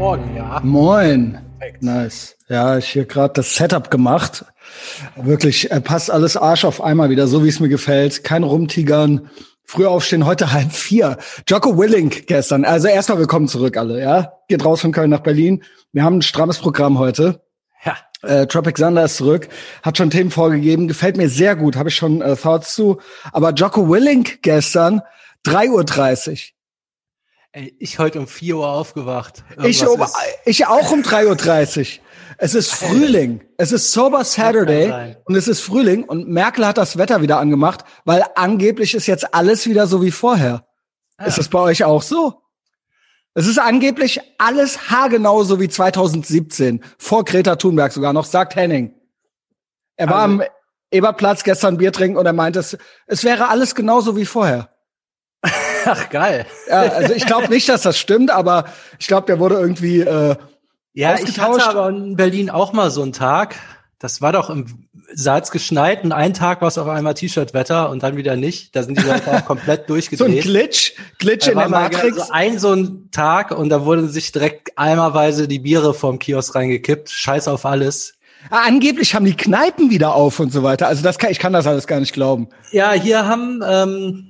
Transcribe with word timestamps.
Morgen, 0.00 0.34
ja. 0.34 0.60
Moin. 0.64 1.38
Perfekt. 1.58 1.82
Nice. 1.82 2.34
Ja, 2.48 2.78
ich 2.78 2.88
hier 2.88 3.04
gerade 3.04 3.34
das 3.34 3.54
Setup 3.54 3.90
gemacht. 3.90 4.46
Wirklich, 5.14 5.70
äh, 5.70 5.78
passt 5.82 6.10
alles 6.10 6.38
Arsch 6.38 6.64
auf 6.64 6.80
einmal 6.80 7.10
wieder, 7.10 7.26
so 7.26 7.44
wie 7.44 7.50
es 7.50 7.60
mir 7.60 7.68
gefällt. 7.68 8.24
Kein 8.24 8.42
Rumtigern. 8.42 9.28
Früh 9.62 9.84
aufstehen, 9.84 10.24
heute 10.24 10.52
halb 10.54 10.72
vier. 10.72 11.18
Jocko 11.46 11.76
Willink 11.76 12.26
gestern. 12.26 12.64
Also 12.64 12.88
erstmal 12.88 13.18
willkommen 13.18 13.46
zurück 13.46 13.76
alle, 13.76 14.00
ja. 14.00 14.32
Geht 14.48 14.64
raus 14.64 14.80
von 14.80 14.92
Köln 14.92 15.10
nach 15.10 15.20
Berlin. 15.20 15.64
Wir 15.92 16.02
haben 16.02 16.16
ein 16.16 16.22
strammes 16.22 16.60
Programm 16.60 16.98
heute. 16.98 17.42
Ja. 17.84 17.98
Äh, 18.22 18.46
Tropic 18.46 18.76
Thunder 18.76 19.04
ist 19.04 19.18
zurück, 19.18 19.50
hat 19.82 19.98
schon 19.98 20.08
Themen 20.08 20.30
vorgegeben, 20.30 20.88
gefällt 20.88 21.18
mir 21.18 21.28
sehr 21.28 21.56
gut, 21.56 21.76
habe 21.76 21.90
ich 21.90 21.94
schon 21.96 22.22
äh, 22.22 22.36
Thoughts 22.36 22.74
zu. 22.74 23.00
Aber 23.32 23.52
Jocko 23.52 23.90
Willink 23.90 24.40
gestern, 24.40 25.02
3.30 25.44 26.30
Uhr. 26.30 26.36
Ey, 27.52 27.74
ich 27.80 27.98
heute 27.98 28.20
um 28.20 28.28
4 28.28 28.58
Uhr 28.58 28.68
aufgewacht. 28.68 29.42
ich, 29.64 29.84
um, 29.84 30.06
ich 30.44 30.66
auch 30.66 30.92
um 30.92 31.02
3.30 31.02 31.98
Uhr. 31.98 32.04
Es 32.38 32.54
ist 32.54 32.72
Frühling. 32.72 33.40
Es 33.56 33.72
ist 33.72 33.92
Sober 33.92 34.24
Saturday 34.24 35.16
und 35.24 35.34
es 35.34 35.48
ist 35.48 35.60
Frühling 35.60 36.04
und 36.04 36.28
Merkel 36.28 36.64
hat 36.64 36.78
das 36.78 36.96
Wetter 36.96 37.22
wieder 37.22 37.40
angemacht, 37.40 37.84
weil 38.04 38.24
angeblich 38.36 38.94
ist 38.94 39.08
jetzt 39.08 39.34
alles 39.34 39.66
wieder 39.66 39.88
so 39.88 40.00
wie 40.00 40.12
vorher. 40.12 40.64
Ja. 41.18 41.26
Ist 41.26 41.38
das 41.38 41.48
bei 41.48 41.58
euch 41.58 41.82
auch 41.82 42.02
so? 42.02 42.40
Es 43.34 43.48
ist 43.48 43.58
angeblich 43.58 44.20
alles 44.38 44.90
haargenau 44.90 45.42
so 45.42 45.58
wie 45.58 45.68
2017, 45.68 46.84
vor 46.98 47.24
Greta 47.24 47.56
Thunberg 47.56 47.92
sogar 47.92 48.12
noch, 48.12 48.26
sagt 48.26 48.54
Henning. 48.54 48.94
Er 49.96 50.08
war 50.08 50.22
also, 50.22 50.40
am 50.40 50.48
Eberplatz 50.92 51.42
gestern 51.42 51.78
Bier 51.78 51.92
trinken 51.92 52.16
und 52.16 52.26
er 52.26 52.32
meinte, 52.32 52.60
es, 52.60 52.78
es 53.06 53.24
wäre 53.24 53.48
alles 53.48 53.74
genauso 53.74 54.16
wie 54.16 54.24
vorher. 54.24 54.70
Ach, 55.84 56.10
geil. 56.10 56.46
Ja, 56.68 56.80
also 56.80 57.14
ich 57.14 57.26
glaube 57.26 57.48
nicht, 57.48 57.68
dass 57.68 57.82
das 57.82 57.98
stimmt, 57.98 58.30
aber 58.30 58.66
ich 58.98 59.06
glaube, 59.06 59.26
der 59.26 59.38
wurde 59.38 59.56
irgendwie 59.56 60.00
äh, 60.00 60.36
Ja, 60.92 61.18
ich 61.18 61.38
hatte 61.38 61.64
aber 61.64 61.88
in 61.88 62.16
Berlin 62.16 62.50
auch 62.50 62.72
mal 62.72 62.90
so 62.90 63.02
einen 63.02 63.12
Tag. 63.12 63.56
Das 63.98 64.22
war 64.22 64.32
doch 64.32 64.48
im 64.48 64.88
Salz 65.12 65.50
geschneit 65.50 66.04
und 66.04 66.12
einen 66.12 66.32
Tag 66.32 66.62
war 66.62 66.68
es 66.68 66.78
auf 66.78 66.88
einmal 66.88 67.14
T-Shirt-Wetter 67.14 67.90
und 67.90 68.02
dann 68.02 68.16
wieder 68.16 68.36
nicht. 68.36 68.74
Da 68.74 68.82
sind 68.82 68.98
die 68.98 69.02
Leute 69.02 69.30
auch 69.30 69.44
komplett 69.44 69.90
durchgedreht. 69.90 70.28
So 70.30 70.36
ein 70.36 70.40
Glitch, 70.40 70.92
Glitch 71.18 71.46
da 71.46 71.52
in 71.52 71.58
der 71.58 71.68
Matrix. 71.68 72.16
So 72.16 72.32
ein 72.32 72.58
so 72.58 72.72
ein 72.72 73.08
Tag 73.10 73.50
und 73.50 73.68
da 73.68 73.84
wurden 73.84 74.08
sich 74.08 74.32
direkt 74.32 74.78
eimerweise 74.78 75.48
die 75.48 75.58
Biere 75.58 75.92
vom 75.92 76.18
Kiosk 76.18 76.54
reingekippt. 76.54 77.10
Scheiß 77.10 77.48
auf 77.48 77.66
alles. 77.66 78.14
Ah, 78.48 78.62
angeblich 78.66 79.14
haben 79.14 79.26
die 79.26 79.36
Kneipen 79.36 79.90
wieder 79.90 80.14
auf 80.14 80.40
und 80.40 80.50
so 80.50 80.62
weiter. 80.62 80.86
Also 80.88 81.02
das 81.02 81.18
kann, 81.18 81.30
ich 81.30 81.38
kann 81.38 81.52
das 81.52 81.66
alles 81.66 81.86
gar 81.86 82.00
nicht 82.00 82.14
glauben. 82.14 82.48
Ja, 82.72 82.92
hier 82.92 83.26
haben 83.26 83.62
ähm, 83.68 84.28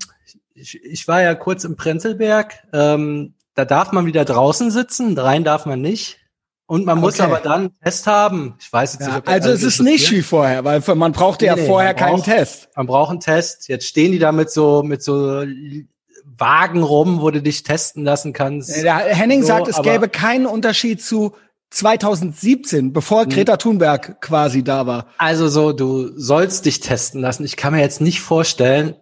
ich, 0.54 0.82
ich 0.84 1.08
war 1.08 1.22
ja 1.22 1.34
kurz 1.34 1.64
im 1.64 1.76
Prenzlberg. 1.76 2.66
Ähm, 2.72 3.34
da 3.54 3.64
darf 3.64 3.92
man 3.92 4.06
wieder 4.06 4.24
draußen 4.24 4.70
sitzen, 4.70 5.18
rein 5.18 5.44
darf 5.44 5.66
man 5.66 5.80
nicht. 5.80 6.18
Und 6.66 6.86
man 6.86 7.00
muss 7.00 7.14
okay. 7.14 7.24
aber 7.24 7.40
dann 7.40 7.60
einen 7.60 7.80
Test 7.82 8.06
haben. 8.06 8.54
Ich 8.60 8.72
weiß 8.72 8.92
jetzt 8.92 9.02
ja, 9.02 9.08
nicht, 9.08 9.16
ob 9.18 9.28
Also 9.28 9.50
es 9.50 9.64
ist 9.64 9.80
nicht 9.80 10.08
wie 10.12 10.22
vorher, 10.22 10.64
weil 10.64 10.80
man 10.94 11.10
brauchte 11.10 11.44
nee, 11.44 11.50
ja 11.50 11.56
vorher 11.56 11.94
keinen 11.94 12.16
braucht, 12.16 12.26
Test. 12.26 12.68
Man 12.76 12.86
braucht 12.86 13.10
einen 13.10 13.18
Test. 13.18 13.68
Jetzt 13.68 13.86
stehen 13.86 14.12
die 14.12 14.20
da 14.20 14.30
mit 14.30 14.52
so, 14.52 14.84
mit 14.84 15.02
so 15.02 15.42
Wagen 16.24 16.84
rum, 16.84 17.20
wo 17.22 17.30
du 17.32 17.42
dich 17.42 17.64
testen 17.64 18.04
lassen 18.04 18.32
kannst. 18.32 18.76
Ja, 18.82 18.98
Henning 18.98 19.42
so, 19.42 19.48
sagt, 19.48 19.66
es 19.66 19.82
gäbe 19.82 20.08
keinen 20.08 20.46
Unterschied 20.46 21.02
zu 21.02 21.32
2017, 21.70 22.92
bevor 22.92 23.22
hm. 23.22 23.30
Greta 23.30 23.56
Thunberg 23.56 24.20
quasi 24.20 24.62
da 24.62 24.86
war. 24.86 25.06
Also 25.18 25.48
so, 25.48 25.72
du 25.72 26.16
sollst 26.16 26.66
dich 26.66 26.78
testen 26.78 27.20
lassen. 27.20 27.44
Ich 27.44 27.56
kann 27.56 27.72
mir 27.72 27.80
jetzt 27.80 28.00
nicht 28.00 28.20
vorstellen, 28.20 28.94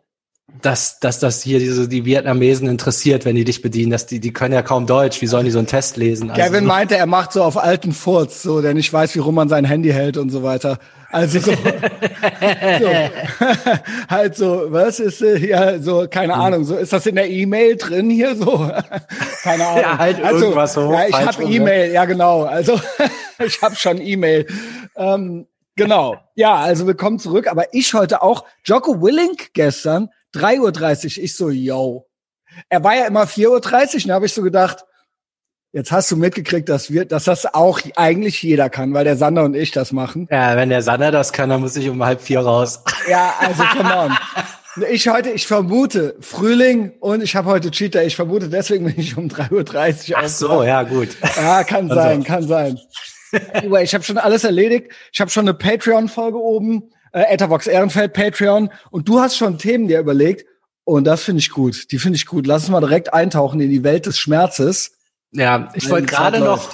dass, 0.62 0.98
dass 0.98 1.20
das 1.20 1.42
hier 1.42 1.58
diese, 1.58 1.88
die 1.88 2.04
Vietnamesen 2.04 2.68
interessiert, 2.68 3.24
wenn 3.24 3.36
die 3.36 3.44
dich 3.44 3.62
bedienen. 3.62 3.91
Dass 3.91 4.06
die, 4.06 4.18
die 4.18 4.32
können 4.32 4.54
ja 4.54 4.62
kaum 4.62 4.86
Deutsch. 4.86 5.20
Wie 5.20 5.27
sollen 5.27 5.44
die 5.44 5.50
so 5.50 5.58
einen 5.58 5.68
Test 5.68 5.96
lesen? 5.96 6.30
Also 6.30 6.42
Kevin 6.42 6.64
meinte, 6.64 6.96
er 6.96 7.06
macht 7.06 7.32
so 7.32 7.42
auf 7.42 7.56
alten 7.56 7.92
Furz, 7.92 8.42
so, 8.42 8.62
der 8.62 8.75
nicht 8.75 8.92
weiß, 8.92 9.14
wie 9.14 9.20
rum 9.20 9.34
man 9.34 9.48
sein 9.48 9.64
Handy 9.64 9.91
hält 9.91 10.16
und 10.16 10.31
so 10.31 10.42
weiter. 10.42 10.78
Also 11.10 11.41
so, 11.41 11.53
so 11.53 11.58
halt 14.10 14.37
so, 14.37 14.66
was 14.69 15.00
ist 15.00 15.22
äh, 15.22 15.38
ja 15.38 15.78
so, 15.78 16.06
keine 16.10 16.34
hm. 16.34 16.41
Ahnung, 16.41 16.64
so 16.64 16.76
ist 16.76 16.92
das 16.92 17.06
in 17.06 17.14
der 17.14 17.31
E-Mail 17.31 17.76
drin 17.76 18.10
hier 18.10 18.34
so? 18.34 18.58
keine 19.42 19.66
Ahnung. 19.66 19.82
Ja, 19.82 19.98
halt 19.98 20.22
also, 20.22 20.41
irgendwas 20.41 20.75
so. 20.75 20.92
Ja, 20.92 21.08
ich 21.08 21.14
habe 21.14 21.44
ne? 21.44 21.54
E-Mail, 21.54 21.92
ja 21.92 22.04
genau. 22.04 22.42
Also 22.42 22.81
ich 23.44 23.62
habe 23.62 23.76
schon 23.76 24.00
E-Mail. 24.00 24.47
Ähm, 24.97 25.47
genau. 25.76 26.16
Ja, 26.34 26.56
also 26.56 26.87
willkommen 26.87 27.19
zurück. 27.19 27.48
Aber 27.48 27.72
ich 27.72 27.94
heute 27.94 28.22
auch 28.22 28.44
Jocko 28.64 29.00
Willink 29.00 29.54
gestern 29.54 30.10
3.30 30.38 31.19
Uhr. 31.19 31.25
Ich 31.25 31.37
so, 31.37 31.50
yo. 31.50 32.06
Er 32.69 32.82
war 32.82 32.97
ja 32.97 33.06
immer 33.06 33.25
4.30 33.25 33.47
Uhr, 33.47 33.54
und 33.54 34.09
da 34.09 34.15
habe 34.15 34.26
ich 34.26 34.32
so 34.32 34.43
gedacht, 34.43 34.84
jetzt 35.72 35.93
hast 35.93 36.10
du 36.10 36.16
mitgekriegt, 36.16 36.69
dass 36.69 36.91
wir, 36.91 37.04
dass 37.04 37.25
das 37.25 37.53
auch 37.54 37.81
eigentlich 37.97 38.43
jeder 38.43 38.71
kann, 38.71 38.94
weil 38.94 39.04
der 39.04 39.16
Sander 39.16 39.44
und 39.44 39.54
ich 39.54 39.71
das 39.71 39.93
machen. 39.93 40.28
Ja, 40.31 40.56
wenn 40.56 40.71
der 40.71 40.82
Sander 40.82 41.10
das 41.10 41.32
kann, 41.32 41.50
dann 41.50 41.60
muss 41.60 41.76
ich 41.76 41.88
um 41.88 42.04
halb 42.04 42.21
vier 42.21 42.41
raus. 42.41 42.82
Ja, 43.09 43.34
also 43.41 43.62
come 43.75 43.97
on. 43.97 44.19
Ich 44.91 45.09
heute, 45.09 45.31
ich 45.31 45.47
vermute 45.47 46.15
Frühling 46.21 46.93
und 47.00 47.22
ich 47.22 47.34
habe 47.34 47.49
heute 47.49 47.70
Cheater. 47.70 48.05
Ich 48.05 48.15
vermute, 48.15 48.49
deswegen 48.49 48.84
bin 48.84 48.94
ich 48.99 49.16
um 49.16 49.28
3.30 49.28 50.10
Uhr 50.10 50.19
Ach 50.19 50.28
so, 50.28 50.62
ja, 50.62 50.82
gut. 50.82 51.09
Ja, 51.37 51.65
kann 51.65 51.91
also. 51.91 51.94
sein, 51.94 52.22
kann 52.22 52.47
sein. 52.47 52.78
Anyway, 53.55 53.84
ich 53.84 53.94
habe 53.94 54.05
schon 54.05 54.19
alles 54.19 54.44
erledigt. 54.44 54.93
Ich 55.12 55.20
habe 55.20 55.31
schon 55.31 55.49
eine 55.49 55.55
Patreon-Folge 55.55 56.38
oben 56.38 56.91
äh, 57.12 57.22
Etavox 57.32 57.66
Ehrenfeld 57.66 58.12
Patreon 58.12 58.70
und 58.91 59.08
du 59.08 59.20
hast 59.20 59.36
schon 59.36 59.58
Themen 59.58 59.88
dir 59.88 60.00
überlegt 60.00 60.46
und 60.84 61.04
das 61.04 61.24
finde 61.24 61.41
ich 61.41 61.50
gut. 61.50 61.91
Die 61.92 61.98
finde 61.98 62.16
ich 62.16 62.26
gut. 62.26 62.46
Lass 62.46 62.62
uns 62.62 62.70
mal 62.70 62.80
direkt 62.80 63.12
eintauchen 63.12 63.60
in 63.60 63.70
die 63.70 63.84
Welt 63.84 64.06
des 64.06 64.19
Schmerzes. 64.19 64.92
Ja, 65.32 65.69
ich 65.74 65.91
wollte 65.91 66.06
gerade 66.06 66.41
noch 66.41 66.70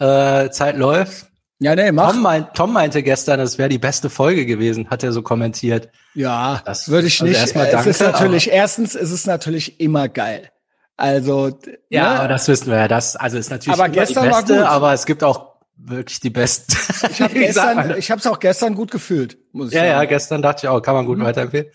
äh, 0.00 0.50
Zeit 0.50 0.76
läuft. 0.76 1.26
Ja, 1.60 1.76
nee, 1.76 1.92
mach. 1.92 2.10
Tom, 2.10 2.22
meint, 2.22 2.54
Tom 2.54 2.72
meinte 2.72 3.04
gestern, 3.04 3.38
es 3.38 3.56
wäre 3.58 3.68
die 3.68 3.78
beste 3.78 4.10
Folge 4.10 4.46
gewesen, 4.46 4.90
hat 4.90 5.04
er 5.04 5.12
so 5.12 5.22
kommentiert. 5.22 5.90
Ja, 6.14 6.60
das 6.64 6.88
würde 6.88 7.06
ich 7.06 7.20
also 7.20 7.30
nicht. 7.30 7.38
Erstmal 7.38 7.70
danke, 7.70 7.90
es 7.90 8.00
ist 8.00 8.02
natürlich, 8.04 8.50
erstens 8.50 8.96
ist 8.96 9.12
es 9.12 9.26
natürlich 9.26 9.78
immer 9.78 10.08
geil. 10.08 10.50
Also 10.96 11.56
ja, 11.88 12.14
ne? 12.14 12.20
aber 12.20 12.28
das 12.28 12.48
wissen 12.48 12.66
wir 12.68 12.78
ja. 12.78 12.88
Das 12.88 13.14
also 13.14 13.38
ist 13.38 13.50
natürlich 13.50 13.78
aber 13.78 13.88
gestern 13.88 14.24
die 14.24 14.30
beste, 14.30 14.54
war 14.54 14.58
gut. 14.58 14.66
aber 14.66 14.92
es 14.92 15.06
gibt 15.06 15.22
auch 15.22 15.51
wirklich 15.84 16.20
die 16.20 16.30
besten. 16.30 16.74
Ich 17.10 17.20
habe 17.20 17.34
gestern, 17.38 17.98
ich 17.98 18.10
habe 18.10 18.20
es 18.20 18.26
auch 18.26 18.38
gestern 18.38 18.74
gut 18.74 18.90
gefühlt. 18.90 19.38
Muss 19.52 19.68
ich 19.68 19.74
ja, 19.74 19.80
sagen. 19.80 19.90
ja, 19.90 20.04
gestern 20.04 20.42
dachte 20.42 20.66
ich 20.66 20.68
auch, 20.68 20.80
kann 20.80 20.94
man 20.94 21.06
gut 21.06 21.18
mhm. 21.18 21.24
weiterempfehlen. 21.24 21.66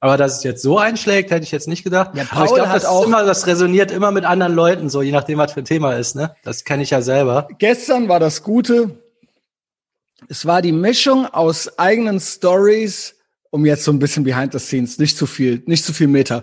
Aber 0.00 0.16
dass 0.16 0.38
es 0.38 0.42
jetzt 0.42 0.62
so 0.62 0.78
einschlägt, 0.78 1.30
hätte 1.30 1.44
ich 1.44 1.52
jetzt 1.52 1.68
nicht 1.68 1.84
gedacht. 1.84 2.10
Ja, 2.14 2.24
Paul 2.24 2.38
Aber 2.38 2.46
ich 2.46 2.54
glaube, 2.54 2.72
das 2.72 2.84
auch 2.86 3.06
immer, 3.06 3.24
das 3.24 3.46
resoniert 3.46 3.92
immer 3.92 4.10
mit 4.10 4.24
anderen 4.24 4.52
Leuten, 4.52 4.90
so 4.90 5.00
je 5.00 5.12
nachdem, 5.12 5.38
was 5.38 5.52
für 5.52 5.60
ein 5.60 5.64
Thema 5.64 5.92
ist. 5.92 6.16
Ne, 6.16 6.34
das 6.42 6.64
kenne 6.64 6.82
ich 6.82 6.90
ja 6.90 7.02
selber. 7.02 7.46
Gestern 7.58 8.08
war 8.08 8.18
das 8.18 8.42
Gute. 8.42 8.98
Es 10.28 10.44
war 10.44 10.60
die 10.60 10.72
Mischung 10.72 11.26
aus 11.26 11.78
eigenen 11.78 12.18
Stories, 12.18 13.16
um 13.50 13.64
jetzt 13.64 13.84
so 13.84 13.92
ein 13.92 13.98
bisschen 13.98 14.24
behind 14.24 14.52
the 14.52 14.58
scenes, 14.58 14.98
nicht 14.98 15.16
zu 15.16 15.26
viel, 15.26 15.62
nicht 15.66 15.84
zu 15.84 15.92
viel 15.92 16.08
Meter 16.08 16.42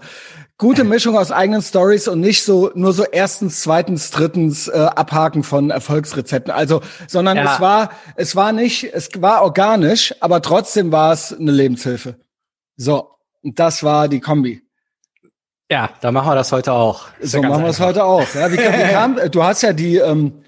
gute 0.60 0.84
Mischung 0.84 1.18
aus 1.18 1.32
eigenen 1.32 1.64
Stories 1.64 2.08
und 2.08 2.20
nicht 2.20 2.44
so 2.44 2.70
nur 2.76 2.94
so 2.94 3.04
erstens, 3.04 3.62
zweitens, 3.62 4.12
drittens 4.12 4.68
äh, 4.68 4.78
Abhaken 4.78 5.42
von 5.42 5.72
Erfolgsrezepten. 5.72 6.54
Also, 6.54 6.82
sondern 7.08 7.38
ja. 7.38 7.56
es 7.56 7.60
war 7.60 7.90
es 8.16 8.36
war 8.36 8.52
nicht, 8.52 8.84
es 8.94 9.10
war 9.18 9.42
organisch, 9.42 10.14
aber 10.20 10.44
trotzdem 10.44 10.92
war 10.92 11.14
es 11.14 11.34
eine 11.34 11.52
Lebenshilfe. 11.52 12.18
So, 12.76 13.10
das 13.42 13.84
war 13.84 14.08
die 14.08 14.20
Kombi. 14.20 14.62
Ja, 15.72 15.92
da 16.02 16.12
machen 16.12 16.30
wir 16.30 16.36
das 16.36 16.52
heute 16.52 16.74
auch. 16.74 17.08
Das 17.22 17.32
so 17.32 17.42
machen 17.42 17.64
wir 17.64 17.70
es 17.70 17.80
heute 17.80 18.04
auch. 18.04 18.26
Ja, 18.36 18.52
wie, 18.52 18.58
wie 18.58 18.92
kam, 18.92 19.18
du 19.32 19.44
hast 19.44 19.62
ja 19.62 19.72
die, 19.72 19.98
ähm, 19.98 20.44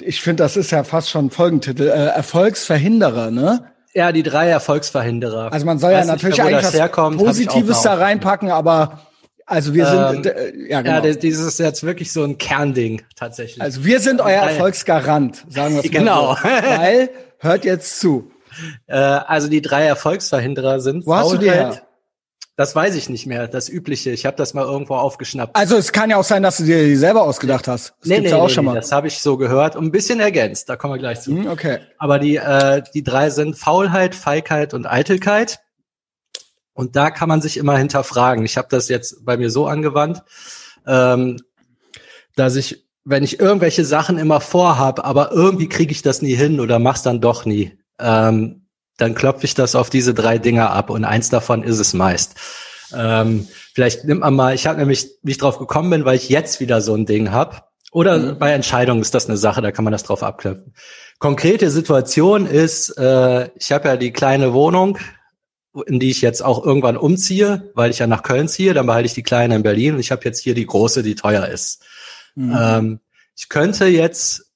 ich 0.00 0.20
finde, 0.20 0.42
das 0.42 0.56
ist 0.56 0.70
ja 0.70 0.84
fast 0.84 1.10
schon 1.10 1.30
Folgentitel, 1.30 1.88
äh, 1.88 2.08
Erfolgsverhinderer, 2.08 3.30
ne? 3.30 3.72
Ja, 3.94 4.12
die 4.12 4.22
drei 4.22 4.48
Erfolgsverhinderer. 4.48 5.50
Also 5.50 5.64
man 5.64 5.78
soll 5.78 5.92
ja 5.92 6.04
natürlich 6.04 6.36
mehr, 6.36 6.58
eigentlich 6.58 6.74
was 6.74 7.16
Positives 7.16 7.80
da 7.80 7.94
reinpacken, 7.94 8.50
aber 8.50 9.05
also 9.46 9.74
wir 9.74 9.86
sind, 9.86 10.26
ähm, 10.26 10.32
äh, 10.32 10.70
ja, 10.70 10.82
genau. 10.82 11.04
Ja, 11.04 11.14
dieses 11.14 11.46
ist 11.46 11.60
jetzt 11.60 11.84
wirklich 11.84 12.12
so 12.12 12.24
ein 12.24 12.36
Kernding 12.36 13.02
tatsächlich. 13.14 13.62
Also 13.62 13.84
wir 13.84 14.00
sind 14.00 14.20
euer 14.20 14.42
Erfolgsgarant, 14.42 15.44
sagen 15.48 15.76
wir 15.76 15.84
es 15.84 15.90
genau. 15.90 16.32
mal 16.32 16.36
so. 16.36 16.68
Weil, 16.68 17.10
hört 17.38 17.64
jetzt 17.64 18.00
zu. 18.00 18.30
Äh, 18.86 18.96
also 18.96 19.48
die 19.48 19.60
drei 19.60 19.84
Erfolgsverhinderer 19.84 20.80
sind 20.80 21.04
Wo 21.06 21.14
hast 21.14 21.30
du 21.30 21.36
die 21.36 21.50
her? 21.50 21.82
Das 22.56 22.74
weiß 22.74 22.94
ich 22.94 23.10
nicht 23.10 23.26
mehr, 23.26 23.48
das 23.48 23.68
Übliche. 23.68 24.12
Ich 24.12 24.24
habe 24.24 24.38
das 24.38 24.54
mal 24.54 24.64
irgendwo 24.64 24.94
aufgeschnappt. 24.94 25.54
Also 25.54 25.76
es 25.76 25.92
kann 25.92 26.08
ja 26.08 26.16
auch 26.16 26.24
sein, 26.24 26.42
dass 26.42 26.56
du 26.56 26.64
dir 26.64 26.82
die 26.84 26.96
selber 26.96 27.24
ausgedacht 27.24 27.68
hast. 27.68 27.92
Das 28.00 28.08
nee, 28.08 28.20
nee, 28.20 28.30
ja 28.30 28.36
auch 28.38 28.48
nee, 28.48 28.54
schon 28.54 28.64
mal. 28.64 28.74
das 28.74 28.92
habe 28.92 29.08
ich 29.08 29.18
so 29.18 29.36
gehört 29.36 29.76
und 29.76 29.84
ein 29.84 29.92
bisschen 29.92 30.20
ergänzt. 30.20 30.70
Da 30.70 30.76
kommen 30.76 30.94
wir 30.94 30.98
gleich 30.98 31.20
zu. 31.20 31.32
Hm, 31.32 31.48
okay. 31.48 31.80
Aber 31.98 32.18
die, 32.18 32.36
äh, 32.36 32.82
die 32.94 33.02
drei 33.02 33.28
sind 33.28 33.58
Faulheit, 33.58 34.14
Feigheit 34.14 34.72
und 34.72 34.86
Eitelkeit. 34.86 35.60
Und 36.76 36.94
da 36.94 37.10
kann 37.10 37.30
man 37.30 37.40
sich 37.40 37.56
immer 37.56 37.78
hinterfragen. 37.78 38.44
Ich 38.44 38.58
habe 38.58 38.68
das 38.70 38.90
jetzt 38.90 39.24
bei 39.24 39.38
mir 39.38 39.50
so 39.50 39.66
angewandt, 39.66 40.22
ähm, 40.86 41.38
dass 42.36 42.54
ich, 42.54 42.86
wenn 43.02 43.24
ich 43.24 43.40
irgendwelche 43.40 43.86
Sachen 43.86 44.18
immer 44.18 44.42
vorhab, 44.42 45.04
aber 45.04 45.32
irgendwie 45.32 45.70
kriege 45.70 45.90
ich 45.90 46.02
das 46.02 46.20
nie 46.20 46.34
hin 46.34 46.60
oder 46.60 46.78
mach's 46.78 47.02
dann 47.02 47.22
doch 47.22 47.46
nie, 47.46 47.78
ähm, 47.98 48.66
dann 48.98 49.14
klopfe 49.14 49.46
ich 49.46 49.54
das 49.54 49.74
auf 49.74 49.88
diese 49.88 50.12
drei 50.12 50.36
Dinger 50.36 50.70
ab 50.70 50.90
und 50.90 51.06
eins 51.06 51.30
davon 51.30 51.62
ist 51.62 51.78
es 51.78 51.94
meist. 51.94 52.34
Ähm, 52.94 53.48
vielleicht 53.72 54.04
nimmt 54.04 54.20
man 54.20 54.34
mal, 54.34 54.54
ich 54.54 54.66
habe 54.66 54.78
nämlich, 54.78 55.08
wie 55.22 55.30
ich 55.30 55.38
drauf 55.38 55.58
gekommen 55.58 55.88
bin, 55.88 56.04
weil 56.04 56.16
ich 56.16 56.28
jetzt 56.28 56.60
wieder 56.60 56.82
so 56.82 56.94
ein 56.94 57.06
Ding 57.06 57.32
hab. 57.32 57.70
Oder 57.90 58.18
mhm. 58.18 58.38
bei 58.38 58.52
Entscheidungen 58.52 59.00
ist 59.00 59.14
das 59.14 59.28
eine 59.28 59.38
Sache, 59.38 59.62
da 59.62 59.72
kann 59.72 59.84
man 59.84 59.92
das 59.92 60.02
drauf 60.02 60.22
abklopfen. 60.22 60.74
Konkrete 61.18 61.70
Situation 61.70 62.44
ist, 62.44 62.90
äh, 62.98 63.48
ich 63.56 63.72
habe 63.72 63.88
ja 63.88 63.96
die 63.96 64.12
kleine 64.12 64.52
Wohnung, 64.52 64.98
in 65.84 66.00
die 66.00 66.10
ich 66.10 66.22
jetzt 66.22 66.42
auch 66.42 66.64
irgendwann 66.64 66.96
umziehe, 66.96 67.70
weil 67.74 67.90
ich 67.90 67.98
ja 67.98 68.06
nach 68.06 68.22
Köln 68.22 68.48
ziehe, 68.48 68.74
dann 68.74 68.86
behalte 68.86 69.06
ich 69.06 69.14
die 69.14 69.22
kleine 69.22 69.56
in 69.56 69.62
Berlin 69.62 69.94
und 69.94 70.00
ich 70.00 70.10
habe 70.10 70.24
jetzt 70.24 70.40
hier 70.40 70.54
die 70.54 70.66
große, 70.66 71.02
die 71.02 71.14
teuer 71.14 71.46
ist. 71.46 71.84
Mhm. 72.34 72.56
Ähm, 72.58 73.00
ich 73.36 73.48
könnte 73.48 73.86
jetzt 73.86 74.50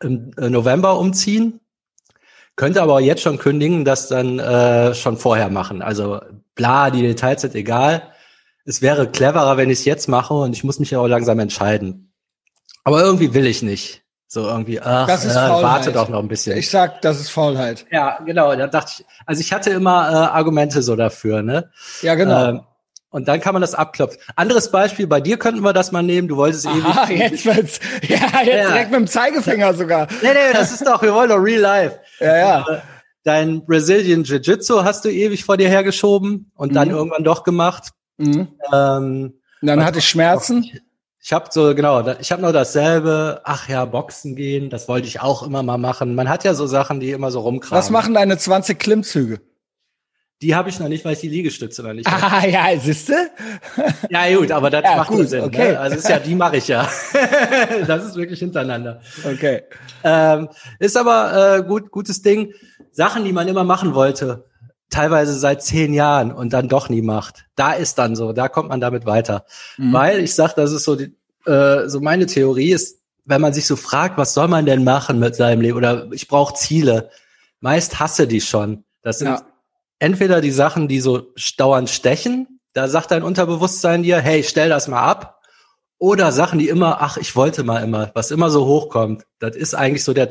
im 0.00 0.30
November 0.36 0.98
umziehen, 0.98 1.60
könnte 2.56 2.82
aber 2.82 2.94
auch 2.94 3.00
jetzt 3.00 3.22
schon 3.22 3.38
kündigen, 3.38 3.84
das 3.84 4.08
dann 4.08 4.38
äh, 4.38 4.94
schon 4.94 5.16
vorher 5.16 5.48
machen. 5.48 5.82
Also 5.82 6.20
bla, 6.54 6.90
die 6.90 7.02
Details 7.02 7.42
sind 7.42 7.54
egal. 7.54 8.02
Es 8.64 8.82
wäre 8.82 9.10
cleverer, 9.10 9.56
wenn 9.56 9.70
ich 9.70 9.80
es 9.80 9.84
jetzt 9.84 10.08
mache 10.08 10.34
und 10.34 10.52
ich 10.52 10.64
muss 10.64 10.78
mich 10.78 10.90
ja 10.90 11.00
auch 11.00 11.06
langsam 11.06 11.38
entscheiden. 11.38 12.12
Aber 12.84 13.02
irgendwie 13.02 13.34
will 13.34 13.46
ich 13.46 13.62
nicht. 13.62 14.01
So 14.34 14.46
irgendwie, 14.46 14.80
ach, 14.80 15.06
das 15.06 15.26
ist 15.26 15.36
äh, 15.36 15.40
warte 15.40 15.92
doch 15.92 16.08
noch 16.08 16.20
ein 16.20 16.28
bisschen. 16.28 16.56
Ich 16.56 16.70
sag, 16.70 17.02
das 17.02 17.20
ist 17.20 17.28
Faulheit. 17.28 17.84
Ja, 17.90 18.18
genau. 18.24 18.56
Da 18.56 18.66
dachte 18.66 18.92
ich, 18.96 19.06
also 19.26 19.42
ich 19.42 19.52
hatte 19.52 19.68
immer 19.68 20.10
äh, 20.10 20.14
Argumente 20.14 20.80
so 20.80 20.96
dafür, 20.96 21.42
ne? 21.42 21.70
Ja, 22.00 22.14
genau. 22.14 22.48
Ähm, 22.48 22.60
und 23.10 23.28
dann 23.28 23.40
kann 23.40 23.52
man 23.52 23.60
das 23.60 23.74
abklopfen. 23.74 24.18
Anderes 24.34 24.70
Beispiel, 24.70 25.06
bei 25.06 25.20
dir 25.20 25.36
könnten 25.36 25.60
wir 25.60 25.74
das 25.74 25.92
mal 25.92 26.02
nehmen. 26.02 26.28
Du 26.28 26.38
wolltest 26.38 26.66
Aha, 26.66 27.10
ewig. 27.10 27.18
jetzt 27.18 27.44
wird's, 27.44 27.80
ja, 28.08 28.40
jetzt 28.42 28.46
ja. 28.46 28.68
direkt 28.68 28.90
mit 28.90 29.00
dem 29.00 29.06
Zeigefinger 29.06 29.74
sogar. 29.74 30.06
Nee, 30.22 30.30
nee, 30.30 30.54
das 30.54 30.72
ist 30.72 30.86
doch, 30.86 31.02
wir 31.02 31.12
wollen 31.12 31.28
doch 31.28 31.36
real 31.36 31.60
life. 31.60 31.98
Ja, 32.18 32.36
ja. 32.38 32.66
Äh, 32.66 32.78
dein 33.24 33.66
Brazilian 33.66 34.24
Jiu-Jitsu 34.24 34.82
hast 34.82 35.04
du 35.04 35.10
ewig 35.10 35.44
vor 35.44 35.58
dir 35.58 35.68
hergeschoben 35.68 36.50
und 36.54 36.70
mhm. 36.70 36.74
dann 36.74 36.88
irgendwann 36.88 37.22
doch 37.22 37.44
gemacht. 37.44 37.90
Mhm. 38.16 38.48
Ähm, 38.72 39.34
dann 39.60 39.84
hatte 39.84 39.98
ich 39.98 40.08
Schmerzen. 40.08 40.64
Ich 41.24 41.32
habe 41.32 41.46
so 41.52 41.72
genau, 41.72 42.04
ich 42.18 42.32
habe 42.32 42.42
noch 42.42 42.50
dasselbe. 42.50 43.42
Ach 43.44 43.68
ja, 43.68 43.84
Boxen 43.84 44.34
gehen, 44.34 44.70
das 44.70 44.88
wollte 44.88 45.06
ich 45.06 45.20
auch 45.20 45.44
immer 45.44 45.62
mal 45.62 45.78
machen. 45.78 46.16
Man 46.16 46.28
hat 46.28 46.42
ja 46.42 46.52
so 46.52 46.66
Sachen, 46.66 46.98
die 46.98 47.12
immer 47.12 47.30
so 47.30 47.40
rumkramen. 47.40 47.78
Was 47.78 47.90
machen 47.90 48.14
deine 48.14 48.38
20 48.38 48.76
Klimmzüge? 48.76 49.40
Die 50.42 50.56
habe 50.56 50.68
ich 50.68 50.80
noch 50.80 50.88
nicht, 50.88 51.04
weil 51.04 51.12
ich 51.12 51.20
die 51.20 51.28
Liegestütze 51.28 51.84
noch 51.84 51.92
nicht 51.92 52.08
habe. 52.10 52.24
Ah 52.24 52.44
ja, 52.44 52.76
siehste? 52.76 53.30
ja 54.10 54.36
gut, 54.36 54.50
aber 54.50 54.68
das 54.68 54.82
ja, 54.84 54.96
macht 54.96 55.10
gut, 55.10 55.28
Sinn. 55.28 55.42
Ne? 55.42 55.46
Okay. 55.46 55.70
Ne? 55.70 55.78
Also 55.78 55.96
ist 55.98 56.08
ja, 56.08 56.18
die 56.18 56.34
mache 56.34 56.56
ich 56.56 56.66
ja. 56.66 56.90
das 57.86 58.04
ist 58.04 58.16
wirklich 58.16 58.40
hintereinander. 58.40 59.00
Okay. 59.24 59.62
Ähm, 60.02 60.48
ist 60.80 60.96
aber 60.96 61.58
äh, 61.58 61.62
gut, 61.62 61.92
gutes 61.92 62.22
Ding. 62.22 62.52
Sachen, 62.90 63.24
die 63.24 63.32
man 63.32 63.46
immer 63.46 63.62
machen 63.62 63.94
wollte, 63.94 64.50
teilweise 64.92 65.38
seit 65.38 65.62
zehn 65.62 65.94
Jahren 65.94 66.32
und 66.32 66.52
dann 66.52 66.68
doch 66.68 66.88
nie 66.88 67.02
macht. 67.02 67.44
Da 67.56 67.72
ist 67.72 67.98
dann 67.98 68.16
so, 68.16 68.32
da 68.32 68.48
kommt 68.48 68.68
man 68.68 68.80
damit 68.80 69.06
weiter. 69.06 69.44
Mhm. 69.78 69.92
Weil 69.92 70.20
ich 70.20 70.34
sag, 70.34 70.54
das 70.54 70.72
ist 70.72 70.84
so 70.84 70.96
die, 70.96 71.16
äh, 71.46 71.88
so 71.88 72.00
meine 72.00 72.26
Theorie 72.26 72.72
ist, 72.72 73.00
wenn 73.24 73.40
man 73.40 73.52
sich 73.52 73.66
so 73.66 73.76
fragt, 73.76 74.18
was 74.18 74.34
soll 74.34 74.48
man 74.48 74.66
denn 74.66 74.84
machen 74.84 75.18
mit 75.18 75.36
seinem 75.36 75.60
Leben 75.60 75.76
oder 75.76 76.08
ich 76.12 76.28
brauche 76.28 76.54
Ziele. 76.54 77.10
Meist 77.60 78.00
hasse 78.00 78.26
die 78.26 78.40
schon. 78.40 78.84
Das 79.02 79.18
sind 79.18 79.28
ja 79.28 79.42
entweder 80.02 80.40
die 80.40 80.50
Sachen, 80.50 80.88
die 80.88 81.00
so 81.00 81.32
dauernd 81.56 81.88
stechen, 81.88 82.60
da 82.72 82.88
sagt 82.88 83.12
dein 83.12 83.22
Unterbewusstsein 83.22 84.02
dir, 84.02 84.18
hey, 84.18 84.42
stell 84.42 84.68
das 84.68 84.88
mal 84.88 85.00
ab. 85.00 85.40
Oder 85.98 86.32
Sachen, 86.32 86.58
die 86.58 86.68
immer, 86.68 87.00
ach, 87.00 87.16
ich 87.16 87.36
wollte 87.36 87.62
mal 87.62 87.84
immer, 87.84 88.10
was 88.14 88.32
immer 88.32 88.50
so 88.50 88.66
hochkommt. 88.66 89.24
Das 89.38 89.54
ist 89.54 89.74
eigentlich 89.74 90.02
so 90.02 90.12
der, 90.12 90.28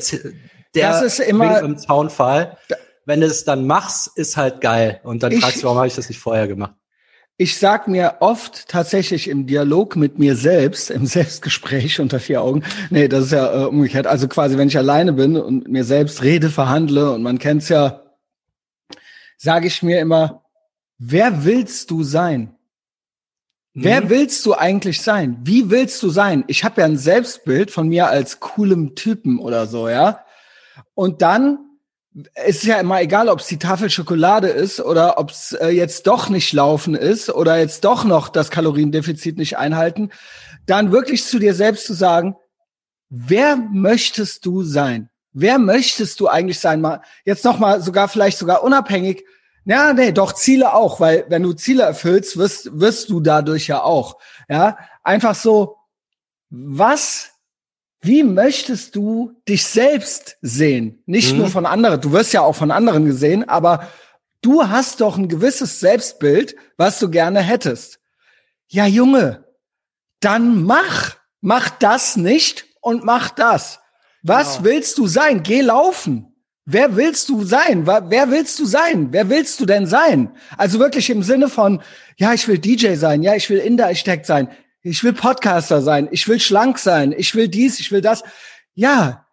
der 0.76 0.92
das 0.92 1.02
ist 1.02 1.20
immer 1.20 1.62
im 1.62 1.78
Zaunfall. 1.78 2.58
Wenn 3.06 3.22
du 3.22 3.26
es 3.26 3.44
dann 3.46 3.66
machst, 3.66 4.12
ist 4.16 4.38
halt 4.38 4.62
geil. 4.62 5.02
Und 5.04 5.24
dann 5.24 5.32
ich, 5.32 5.42
fragst 5.42 5.62
du, 5.62 5.64
warum 5.64 5.78
habe 5.78 5.88
ich 5.88 5.96
das 5.96 6.10
nicht 6.10 6.20
vorher 6.20 6.48
gemacht? 6.48 6.76
Ich 7.38 7.58
sag 7.58 7.88
mir 7.88 8.18
oft 8.20 8.68
tatsächlich 8.68 9.28
im 9.28 9.48
Dialog 9.48 9.96
mit 9.96 10.20
mir 10.20 10.36
selbst, 10.36 10.92
im 10.92 11.08
Selbstgespräch 11.08 12.00
unter 12.00 12.20
vier 12.20 12.44
Augen, 12.44 12.64
nee, 12.92 13.08
das 13.08 13.26
ist 13.26 13.32
ja 13.32 13.64
äh, 13.64 13.66
umgekehrt, 13.66 14.06
also 14.06 14.28
quasi, 14.28 14.58
wenn 14.58 14.68
ich 14.68 14.78
alleine 14.78 15.14
bin 15.14 15.36
und 15.36 15.68
mir 15.68 15.84
selbst 15.84 16.22
rede, 16.22 16.52
verhandle 16.52 17.12
und 17.12 17.24
man 17.24 17.40
kennt's 17.40 17.70
ja, 17.70 18.04
sage 19.38 19.66
ich 19.66 19.82
mir 19.82 20.00
immer, 20.00 20.44
wer 21.00 21.44
willst 21.44 21.90
du 21.90 22.04
sein? 22.04 22.56
Mhm. 23.74 23.84
Wer 23.84 24.10
willst 24.10 24.46
du 24.46 24.54
eigentlich 24.54 25.02
sein? 25.02 25.40
Wie 25.42 25.72
willst 25.72 26.04
du 26.04 26.10
sein? 26.10 26.44
Ich 26.46 26.64
habe 26.64 26.82
ja 26.82 26.86
ein 26.86 26.98
Selbstbild 26.98 27.72
von 27.72 27.88
mir 27.88 28.08
als 28.08 28.40
coolem 28.40 28.94
Typen 28.94 29.40
oder 29.40 29.66
so, 29.66 29.90
ja. 29.90 30.26
Und 30.94 31.24
dann 31.24 31.71
ist 32.46 32.64
ja 32.64 32.80
immer 32.80 33.02
egal, 33.02 33.30
ob 33.30 33.40
es 33.40 33.48
die 33.48 33.60
Tafel 33.60 33.90
Schokolade 33.90 34.50
ist 34.50 34.82
oder 34.82 35.18
ob 35.18 35.32
es 35.32 35.54
äh, 35.54 35.70
jetzt 35.70 36.08
doch 36.08 36.30
nicht 36.30 36.52
laufen 36.52 36.96
ist 36.96 37.30
oder 37.30 37.58
jetzt 37.58 37.86
doch 37.86 38.04
noch 38.04 38.28
das 38.28 38.50
Kaloriendefizit 38.50 39.38
nicht 39.38 39.58
einhalten, 39.58 40.12
dann 40.66 40.92
wirklich 40.92 41.24
zu 41.24 41.40
dir 41.40 41.54
selbst 41.54 41.86
zu 41.86 41.94
sagen, 41.94 42.36
wer 43.10 43.56
möchtest 43.56 44.46
du 44.46 44.64
sein? 44.64 45.10
Wer 45.34 45.58
möchtest 45.60 46.20
du 46.20 46.28
eigentlich 46.28 46.60
sein? 46.60 46.82
Mal 46.82 47.02
jetzt 47.24 47.46
noch 47.46 47.60
mal 47.60 47.82
sogar 47.82 48.10
vielleicht 48.10 48.38
sogar 48.38 48.64
unabhängig. 48.64 49.24
Ja, 49.64 49.94
nee, 49.94 50.12
doch 50.12 50.34
Ziele 50.34 50.74
auch, 50.74 51.00
weil 51.00 51.26
wenn 51.30 51.44
du 51.44 51.54
Ziele 51.54 51.84
erfüllst, 51.84 52.36
wirst 52.36 52.70
wirst 52.74 53.10
du 53.10 53.22
dadurch 53.22 53.68
ja 53.68 53.82
auch. 53.84 54.18
Ja, 54.50 54.78
einfach 55.04 55.36
so. 55.36 55.78
Was? 56.50 57.31
Wie 58.02 58.24
möchtest 58.24 58.96
du 58.96 59.34
dich 59.48 59.64
selbst 59.64 60.38
sehen? 60.42 61.04
Nicht 61.06 61.34
mhm. 61.34 61.40
nur 61.40 61.50
von 61.50 61.66
anderen. 61.66 62.02
Du 62.02 62.12
wirst 62.12 62.34
ja 62.34 62.42
auch 62.42 62.56
von 62.56 62.72
anderen 62.72 63.06
gesehen, 63.06 63.48
aber 63.48 63.88
du 64.42 64.68
hast 64.68 65.02
doch 65.02 65.18
ein 65.18 65.28
gewisses 65.28 65.80
Selbstbild, 65.80 66.56
was 66.78 66.98
du 66.98 67.10
gerne 67.10 67.42
hättest. 67.42 68.00
Ja, 68.68 68.88
Junge, 68.88 69.46
dann 70.20 70.64
mach, 70.64 71.18
mach 71.42 71.70
das 71.70 72.18
nicht 72.18 72.66
und 72.82 73.04
mach 73.04 73.30
das. 73.30 73.80
Was 74.24 74.58
genau. 74.58 74.66
willst 74.66 74.98
du 74.98 75.08
sein? 75.08 75.44
Geh 75.44 75.62
laufen. 75.62 76.32
Wer 76.66 76.96
willst 76.96 77.30
du 77.30 77.44
sein? 77.44 77.86
Wer 77.86 78.32
willst 78.32 78.60
du 78.60 78.66
sein? 78.66 79.10
Wer 79.12 79.30
willst 79.30 79.60
du 79.60 79.66
denn 79.66 79.88
sein? 79.88 80.32
Also 80.58 80.80
wirklich 80.80 81.10
im 81.10 81.24
Sinne 81.24 81.50
von, 81.50 81.82
ja, 82.18 82.34
ich 82.34 82.48
will 82.48 82.60
DJ 82.60 82.96
sein, 82.96 83.24
ja, 83.24 83.36
ich 83.36 83.50
will 83.50 83.58
Inder-Architekt 83.58 84.26
sein, 84.26 84.48
ich 84.84 85.04
will 85.04 85.14
Podcaster 85.14 85.82
sein, 85.82 86.08
ich 86.12 86.28
will 86.28 86.40
schlank 86.40 86.80
sein, 86.80 87.14
ich 87.16 87.36
will 87.36 87.48
dies, 87.48 87.80
ich 87.80 87.92
will 87.92 88.02
das. 88.02 88.24
Ja, 88.74 89.28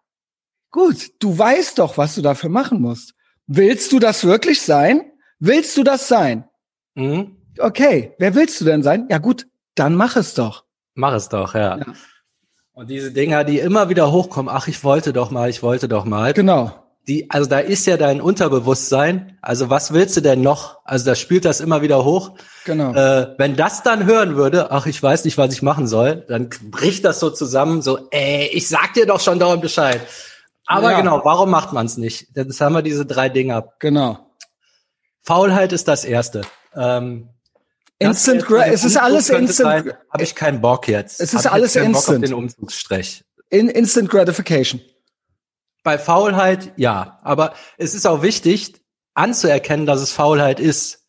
gut, 0.71 1.11
du 1.19 1.37
weißt 1.37 1.79
doch, 1.79 1.97
was 1.97 2.15
du 2.15 2.21
dafür 2.21 2.49
machen 2.49 2.81
musst. 2.81 3.13
Willst 3.47 3.91
du 3.91 3.99
das 3.99 4.23
wirklich 4.23 4.61
sein? 4.61 5.11
Willst 5.39 5.75
du 5.77 5.83
das 5.83 6.07
sein? 6.07 6.47
Mhm. 6.95 7.37
Okay, 7.57 8.13
wer 8.19 8.35
willst 8.35 8.61
du 8.61 8.65
denn 8.65 8.83
sein? 8.83 9.07
Ja 9.09 9.17
gut, 9.17 9.47
dann 9.75 9.95
mach 9.95 10.15
es 10.15 10.33
doch. 10.33 10.65
Mach 10.93 11.13
es 11.13 11.29
doch, 11.29 11.55
ja. 11.55 11.77
ja. 11.77 11.85
Und 12.73 12.89
diese 12.89 13.11
Dinger, 13.11 13.43
die 13.43 13.59
immer 13.59 13.89
wieder 13.89 14.11
hochkommen, 14.11 14.53
ach, 14.53 14.67
ich 14.67 14.83
wollte 14.83 15.13
doch 15.13 15.31
mal, 15.31 15.49
ich 15.49 15.63
wollte 15.63 15.87
doch 15.87 16.05
mal. 16.05 16.33
Genau. 16.33 16.78
Die, 17.09 17.27
also 17.31 17.49
da 17.49 17.57
ist 17.57 17.87
ja 17.87 17.97
dein 17.97 18.21
Unterbewusstsein. 18.21 19.39
Also 19.41 19.71
was 19.71 19.93
willst 19.93 20.15
du 20.15 20.21
denn 20.21 20.41
noch? 20.41 20.77
Also 20.85 21.05
da 21.05 21.15
spielt 21.15 21.43
das 21.43 21.59
immer 21.59 21.81
wieder 21.81 22.05
hoch. 22.05 22.35
Genau. 22.65 22.93
Äh, 22.93 23.33
wenn 23.39 23.55
das 23.55 23.81
dann 23.81 24.05
hören 24.05 24.35
würde, 24.35 24.69
ach, 24.69 24.85
ich 24.85 25.01
weiß 25.01 25.25
nicht, 25.25 25.35
was 25.39 25.51
ich 25.51 25.63
machen 25.63 25.87
soll, 25.87 26.23
dann 26.27 26.49
bricht 26.69 27.03
das 27.03 27.19
so 27.19 27.31
zusammen, 27.31 27.81
so, 27.81 28.07
ey, 28.11 28.51
ich 28.53 28.69
sag 28.69 28.93
dir 28.93 29.07
doch 29.07 29.19
schon 29.19 29.39
dauernd 29.39 29.63
Bescheid. 29.63 30.01
Aber 30.67 30.91
ja. 30.91 30.99
genau, 31.01 31.21
warum 31.23 31.49
macht 31.49 31.73
man 31.73 31.87
es 31.87 31.97
nicht? 31.97 32.27
Jetzt 32.35 32.61
haben 32.61 32.75
wir 32.75 32.83
diese 32.83 33.07
drei 33.07 33.27
Dinger. 33.27 33.73
Genau. 33.79 34.19
Faulheit 35.23 35.73
ist 35.73 35.87
das 35.87 36.05
erste. 36.05 36.41
Ähm, 36.75 37.29
Instant 37.97 38.45
Gra 38.45 38.67
es 38.67 38.83
ist 38.83 38.97
alles 38.97 39.31
instant. 39.31 39.95
Habe 40.13 40.23
ich 40.23 40.35
keinen 40.35 40.61
Bock 40.61 40.87
jetzt. 40.87 41.19
Es 41.19 41.33
ist 41.33 41.47
alles 41.47 41.75
instant. 41.75 41.93
Bock 41.93 42.15
auf 42.15 42.21
den 42.21 42.33
Umzugsstrech. 42.35 43.23
In 43.49 43.67
instant 43.67 44.11
Gratification. 44.11 44.79
Bei 45.83 45.97
Faulheit 45.97 46.73
ja, 46.75 47.19
aber 47.23 47.53
es 47.77 47.93
ist 47.93 48.05
auch 48.05 48.21
wichtig 48.21 48.75
anzuerkennen, 49.13 49.85
dass 49.85 50.01
es 50.01 50.11
Faulheit 50.11 50.59
ist. 50.59 51.05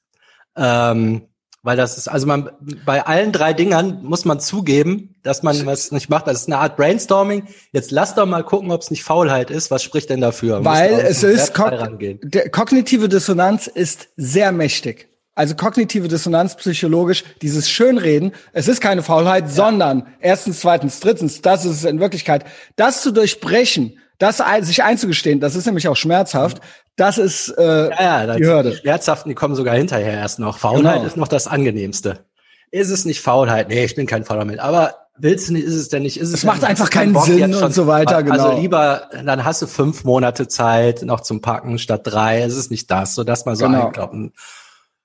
Ähm, 0.56 1.26
weil 1.62 1.76
das 1.76 1.98
ist, 1.98 2.08
also 2.08 2.26
man, 2.26 2.50
bei 2.86 3.04
allen 3.04 3.32
drei 3.32 3.52
Dingern 3.52 4.02
muss 4.02 4.24
man 4.24 4.40
zugeben, 4.40 5.14
dass 5.22 5.42
man 5.42 5.66
was 5.66 5.92
nicht 5.92 6.08
macht. 6.08 6.26
Das 6.26 6.40
ist 6.40 6.46
eine 6.46 6.56
Art 6.56 6.76
Brainstorming. 6.76 7.48
Jetzt 7.72 7.90
lass 7.90 8.14
doch 8.14 8.24
mal 8.24 8.42
gucken, 8.42 8.70
ob 8.70 8.80
es 8.80 8.90
nicht 8.90 9.04
Faulheit 9.04 9.50
ist. 9.50 9.70
Was 9.70 9.82
spricht 9.82 10.08
denn 10.08 10.22
dafür? 10.22 10.64
Weil 10.64 10.92
es 10.92 11.22
ist, 11.22 11.52
kognitive 11.52 13.10
Dissonanz 13.10 13.66
ist 13.66 14.08
sehr 14.16 14.52
mächtig. 14.52 15.08
Also 15.34 15.54
kognitive 15.54 16.08
Dissonanz 16.08 16.56
psychologisch, 16.56 17.24
dieses 17.42 17.68
Schönreden, 17.70 18.32
es 18.52 18.66
ist 18.66 18.80
keine 18.80 19.02
Faulheit, 19.02 19.44
ja. 19.44 19.50
sondern 19.50 20.06
erstens, 20.20 20.60
zweitens, 20.60 21.00
drittens, 21.00 21.42
das 21.42 21.64
ist 21.64 21.76
es 21.76 21.84
in 21.84 22.00
Wirklichkeit. 22.00 22.44
Das 22.76 23.02
zu 23.02 23.10
durchbrechen, 23.12 23.98
das 24.20 24.40
sich 24.66 24.84
einzugestehen, 24.84 25.40
das 25.40 25.56
ist 25.56 25.66
nämlich 25.66 25.88
auch 25.88 25.96
schmerzhaft, 25.96 26.60
das 26.96 27.18
ist 27.18 27.48
äh, 27.58 27.90
ja, 27.90 28.24
ja, 28.24 28.36
die 28.36 28.44
Hürde. 28.44 28.70
Die 28.70 28.76
Schmerzhaften, 28.76 29.30
die 29.30 29.34
kommen 29.34 29.56
sogar 29.56 29.74
hinterher 29.74 30.12
erst 30.12 30.38
noch. 30.38 30.58
Faulheit 30.58 30.96
genau. 30.96 31.06
ist 31.06 31.16
noch 31.16 31.28
das 31.28 31.48
angenehmste. 31.48 32.26
Ist 32.70 32.90
es 32.90 33.04
nicht 33.04 33.20
Faulheit? 33.20 33.68
Nee, 33.68 33.84
ich 33.84 33.96
bin 33.96 34.06
kein 34.06 34.24
fauler 34.24 34.44
Mensch. 34.44 34.60
Aber 34.60 34.94
willst 35.18 35.48
du 35.48 35.54
nicht, 35.54 35.64
ist 35.64 35.74
es 35.74 35.88
denn 35.88 36.02
nicht? 36.02 36.18
Ist 36.18 36.28
es, 36.28 36.34
es 36.34 36.44
macht 36.44 36.62
einfach 36.62 36.90
keinen 36.90 37.18
Sinn 37.18 37.54
und 37.54 37.74
so 37.74 37.88
weiter, 37.88 38.16
also 38.18 38.30
genau. 38.30 38.44
Also 38.44 38.60
lieber, 38.60 39.08
dann 39.24 39.44
hast 39.44 39.62
du 39.62 39.66
fünf 39.66 40.04
Monate 40.04 40.46
Zeit 40.46 41.02
noch 41.02 41.20
zum 41.20 41.40
Packen 41.40 41.78
statt 41.78 42.02
drei. 42.04 42.42
Es 42.42 42.56
ist 42.56 42.70
nicht 42.70 42.90
das, 42.90 43.14
so 43.14 43.24
dass 43.24 43.44
man 43.46 43.56
so 43.56 43.66
genau. 43.66 43.86
einkloppen 43.86 44.32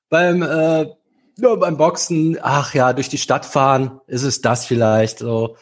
beim 0.10 0.41
äh, 0.41 0.88
nur 1.38 1.60
beim 1.60 1.77
Boxen, 1.77 2.38
ach 2.41 2.74
ja, 2.74 2.93
durch 2.93 3.10
die 3.10 3.17
Stadt 3.17 3.45
fahren, 3.45 4.00
ist 4.07 4.24
es 4.24 4.41
das 4.41 4.65
vielleicht 4.65 5.19
so. 5.19 5.57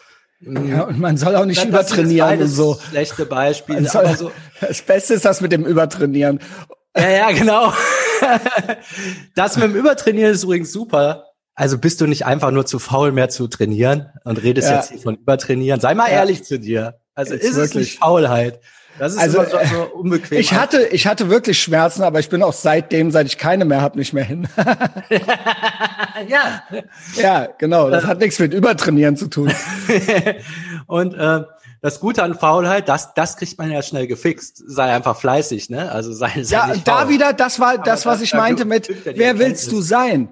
Ja, 0.45 0.83
und 0.83 0.99
man 0.99 1.17
soll 1.17 1.35
auch 1.35 1.45
nicht 1.45 1.59
das 1.59 1.67
übertrainieren 1.67 2.41
und 2.41 2.47
so. 2.47 2.77
Schlechte 2.89 3.25
Beispiele. 3.25 3.87
Soll, 3.87 4.15
so. 4.15 4.31
Das 4.59 4.81
Beste 4.81 5.13
ist 5.13 5.25
das 5.25 5.41
mit 5.41 5.51
dem 5.51 5.65
Übertrainieren. 5.65 6.39
Ja, 6.95 7.09
ja, 7.09 7.31
genau. 7.31 7.73
das 9.35 9.55
mit 9.55 9.65
dem 9.65 9.75
Übertrainieren 9.75 10.31
ist 10.31 10.43
übrigens 10.43 10.71
super. 10.71 11.25
Also 11.55 11.77
bist 11.77 12.01
du 12.01 12.07
nicht 12.07 12.25
einfach 12.25 12.51
nur 12.51 12.65
zu 12.65 12.79
faul, 12.79 13.11
mehr 13.11 13.29
zu 13.29 13.47
trainieren 13.47 14.09
und 14.23 14.41
redest 14.41 14.69
ja. 14.69 14.77
jetzt 14.77 14.89
hier 14.89 14.99
von 14.99 15.15
Übertrainieren. 15.15 15.79
Sei 15.79 15.93
mal 15.93 16.09
ja. 16.09 16.17
ehrlich 16.17 16.43
zu 16.43 16.59
dir. 16.59 16.99
Also 17.15 17.35
ist, 17.35 17.43
ist 17.43 17.57
es 17.57 17.73
nicht 17.75 17.99
Faulheit. 17.99 18.59
Das 18.99 19.13
ist 19.13 19.19
also, 19.19 19.43
so, 19.43 19.57
so 19.63 19.83
unbequem. 19.95 20.37
Ich 20.37 20.53
hatte, 20.53 20.87
ich 20.87 21.07
hatte 21.07 21.29
wirklich 21.29 21.59
Schmerzen, 21.59 22.03
aber 22.03 22.19
ich 22.19 22.29
bin 22.29 22.43
auch 22.43 22.53
seitdem, 22.53 23.11
seit 23.11 23.25
ich 23.27 23.37
keine 23.37 23.65
mehr 23.65 23.81
habe, 23.81 23.97
nicht 23.97 24.13
mehr 24.13 24.23
hin. 24.23 24.47
ja. 26.27 26.63
Ja, 27.15 27.47
genau. 27.57 27.89
Das 27.89 28.05
hat 28.05 28.19
nichts 28.19 28.37
mit 28.39 28.53
Übertrainieren 28.53 29.17
zu 29.17 29.27
tun. 29.27 29.51
und 30.87 31.15
äh, 31.15 31.41
das 31.81 31.99
Gute 31.99 32.23
an 32.23 32.35
Faulheit, 32.35 32.87
das, 32.87 33.13
das 33.13 33.35
kriegt 33.35 33.57
man 33.57 33.71
ja 33.71 33.81
schnell 33.81 34.07
gefixt. 34.07 34.63
Sei 34.67 34.93
einfach 34.93 35.17
fleißig, 35.17 35.69
ne? 35.69 35.91
Also 35.91 36.13
sei, 36.13 36.43
sei 36.43 36.55
Ja, 36.55 36.73
da 36.83 36.99
faul. 36.99 37.09
wieder, 37.09 37.33
das 37.33 37.59
war 37.59 37.77
das, 37.77 38.05
was 38.05 38.21
ich 38.21 38.33
meinte 38.33 38.65
mit, 38.65 38.89
wer 39.05 39.39
willst 39.39 39.71
du 39.71 39.81
sein? 39.81 40.29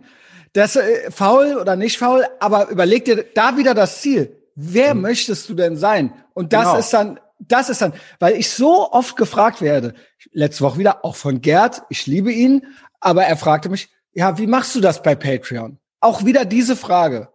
Das 0.54 0.76
äh, 0.76 1.10
faul 1.10 1.58
oder 1.60 1.76
nicht 1.76 1.98
faul, 1.98 2.26
aber 2.40 2.70
überleg 2.70 3.06
dir 3.06 3.26
da 3.34 3.58
wieder 3.58 3.74
das 3.74 4.02
Ziel. 4.02 4.38
Wer 4.56 4.92
hm. 4.92 5.02
möchtest 5.02 5.50
du 5.50 5.54
denn 5.54 5.78
sein? 5.78 6.14
Und 6.34 6.54
das 6.54 6.66
genau. 6.66 6.78
ist 6.78 6.94
dann 6.94 7.20
das 7.48 7.70
ist 7.70 7.82
dann, 7.82 7.94
weil 8.20 8.36
ich 8.36 8.50
so 8.50 8.92
oft 8.92 9.16
gefragt 9.18 9.62
werde, 9.62 9.94
letzte 10.32 10.64
Woche 10.64 10.80
wieder, 10.80 11.04
auch 11.04 11.16
von 11.16 11.42
Gerd, 11.42 11.84
ich 11.90 12.08
liebe 12.08 12.32
ihn, 12.32 12.66
aber 13.00 13.26
er 13.26 13.38
fragte 13.38 13.70
mich, 13.70 13.90
ja, 14.14 14.38
wie 14.38 14.48
machst 14.48 14.76
du 14.76 14.82
das 14.82 15.02
bei 15.02 15.16
Patreon? 15.16 15.80
Auch 16.00 16.26
wieder 16.26 16.46
diese 16.46 16.76
Frage. 16.76 17.30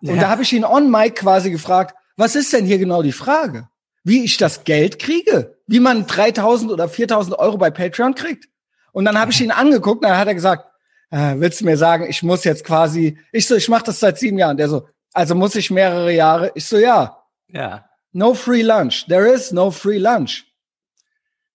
Und 0.00 0.16
ja. 0.16 0.22
da 0.22 0.28
habe 0.28 0.42
ich 0.42 0.52
ihn 0.52 0.64
on 0.64 0.90
mic 0.90 1.16
quasi 1.16 1.50
gefragt, 1.50 1.94
was 2.16 2.34
ist 2.34 2.52
denn 2.52 2.66
hier 2.66 2.78
genau 2.78 3.02
die 3.02 3.12
Frage? 3.12 3.68
Wie 4.04 4.24
ich 4.24 4.36
das 4.36 4.64
Geld 4.64 4.98
kriege? 4.98 5.58
Wie 5.66 5.80
man 5.80 6.06
3000 6.06 6.72
oder 6.72 6.88
4000 6.88 7.38
Euro 7.38 7.56
bei 7.56 7.70
Patreon 7.70 8.14
kriegt? 8.14 8.48
Und 8.92 9.04
dann 9.04 9.18
habe 9.18 9.30
ich 9.30 9.40
ihn 9.40 9.50
angeguckt 9.50 10.02
und 10.02 10.08
dann 10.08 10.18
hat 10.18 10.28
er 10.28 10.34
gesagt, 10.34 10.66
äh, 11.10 11.34
willst 11.36 11.60
du 11.60 11.64
mir 11.64 11.76
sagen, 11.76 12.06
ich 12.08 12.22
muss 12.22 12.44
jetzt 12.44 12.64
quasi, 12.64 13.18
ich 13.30 13.46
so, 13.46 13.54
ich 13.54 13.68
mache 13.68 13.84
das 13.84 14.00
seit 14.00 14.18
sieben 14.18 14.38
Jahren. 14.38 14.56
Der 14.56 14.68
so, 14.68 14.88
also 15.12 15.34
muss 15.34 15.54
ich 15.54 15.70
mehrere 15.70 16.12
Jahre? 16.12 16.52
Ich 16.54 16.66
so, 16.66 16.78
ja. 16.78 17.22
Ja. 17.48 17.84
No 18.12 18.34
free 18.34 18.62
lunch. 18.62 19.06
There 19.08 19.26
is 19.26 19.52
no 19.52 19.70
free 19.70 19.98
lunch. 19.98 20.44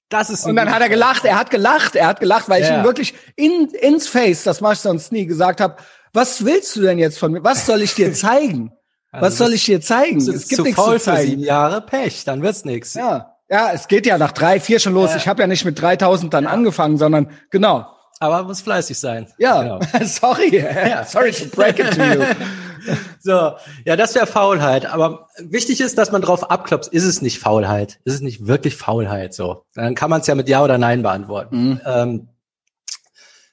Das 0.09 0.29
ist 0.29 0.45
und 0.45 0.55
dann 0.55 0.73
hat 0.73 0.81
er 0.81 0.87
gelacht, 0.87 1.25
er 1.25 1.37
hat 1.37 1.49
gelacht, 1.49 1.95
er 1.95 2.07
hat 2.07 2.21
gelacht, 2.21 2.47
weil 2.47 2.61
ja. 2.61 2.69
ich 2.69 2.73
ihm 2.73 2.83
wirklich 2.85 3.13
in, 3.35 3.69
ins 3.81 4.07
Face, 4.07 4.43
das 4.43 4.61
mach 4.61 4.71
ich 4.71 4.79
sonst 4.79 5.11
nie, 5.11 5.25
gesagt 5.25 5.59
habe, 5.59 5.75
was 6.13 6.45
willst 6.45 6.77
du 6.77 6.81
denn 6.81 6.97
jetzt 6.97 7.19
von 7.19 7.33
mir? 7.33 7.43
Was 7.43 7.65
soll 7.65 7.81
ich 7.81 7.93
dir 7.93 8.13
zeigen? 8.13 8.71
Also 9.11 9.25
was 9.25 9.37
soll 9.37 9.53
ich 9.53 9.65
dir 9.65 9.81
zeigen? 9.81 10.17
Es 10.17 10.47
gibt 10.47 10.63
nichts 10.63 10.81
zu 10.81 10.97
zeigen. 10.97 11.21
Für 11.21 11.27
sieben 11.27 11.43
Jahre 11.43 11.81
Pech, 11.81 12.23
dann 12.23 12.41
wird's 12.41 12.63
nichts. 12.63 12.93
Ja, 12.93 13.35
ja, 13.49 13.71
es 13.73 13.87
geht 13.87 14.05
ja 14.05 14.17
nach 14.17 14.31
drei, 14.31 14.59
vier 14.59 14.79
schon 14.79 14.93
los. 14.93 15.11
Ja. 15.11 15.17
Ich 15.17 15.27
habe 15.27 15.41
ja 15.41 15.47
nicht 15.47 15.65
mit 15.65 15.81
3000 15.81 16.33
dann 16.33 16.45
ja. 16.45 16.49
angefangen, 16.51 16.97
sondern 16.97 17.29
genau. 17.49 17.87
Aber 18.19 18.43
muss 18.43 18.61
fleißig 18.61 18.97
sein. 18.97 19.27
Ja, 19.37 19.61
genau. 19.61 19.79
sorry, 20.05 20.65
sorry 21.05 21.31
to 21.31 21.45
break 21.53 21.79
it 21.79 21.93
to 21.95 22.03
you. 22.03 22.23
so, 23.19 23.53
ja, 23.85 23.95
das 23.95 24.15
wäre 24.15 24.27
Faulheit. 24.27 24.85
Aber 24.85 25.27
wichtig 25.39 25.81
ist, 25.81 25.97
dass 25.97 26.11
man 26.11 26.21
drauf 26.21 26.49
abklopft, 26.49 26.91
ist 26.93 27.03
es 27.03 27.21
nicht 27.21 27.39
Faulheit? 27.39 27.99
Ist 28.03 28.15
es 28.15 28.21
nicht 28.21 28.47
wirklich 28.47 28.75
Faulheit? 28.75 29.33
So, 29.33 29.65
dann 29.73 29.95
kann 29.95 30.09
man 30.09 30.21
es 30.21 30.27
ja 30.27 30.35
mit 30.35 30.49
Ja 30.49 30.63
oder 30.63 30.77
Nein 30.77 31.01
beantworten. 31.03 31.69
Mhm. 31.69 31.81
Ähm, 31.85 32.29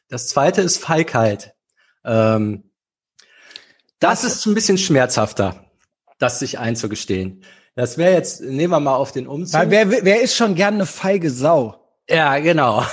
das 0.09 0.29
zweite 0.29 0.63
ist 0.63 0.79
Feigheit. 0.79 1.55
Ähm, 2.05 2.65
das, 3.99 4.23
das 4.23 4.37
ist 4.37 4.47
ein 4.47 4.55
bisschen 4.55 4.79
schmerzhafter, 4.79 5.65
das 6.19 6.39
sich 6.39 6.59
einzugestehen. 6.59 7.43
Das 7.75 7.99
wäre 7.99 8.13
jetzt, 8.13 8.41
nehmen 8.41 8.73
wir 8.73 8.81
mal 8.81 8.95
auf 8.95 9.13
den 9.13 9.27
Umzug. 9.27 9.61
Weil 9.61 9.71
wer, 9.71 10.05
wer 10.05 10.23
ist 10.23 10.37
schon 10.37 10.55
gern 10.55 10.75
eine 10.75 10.87
feige 10.87 11.31
Sau? 11.31 11.81
Ja, 12.09 12.39
genau. 12.39 12.85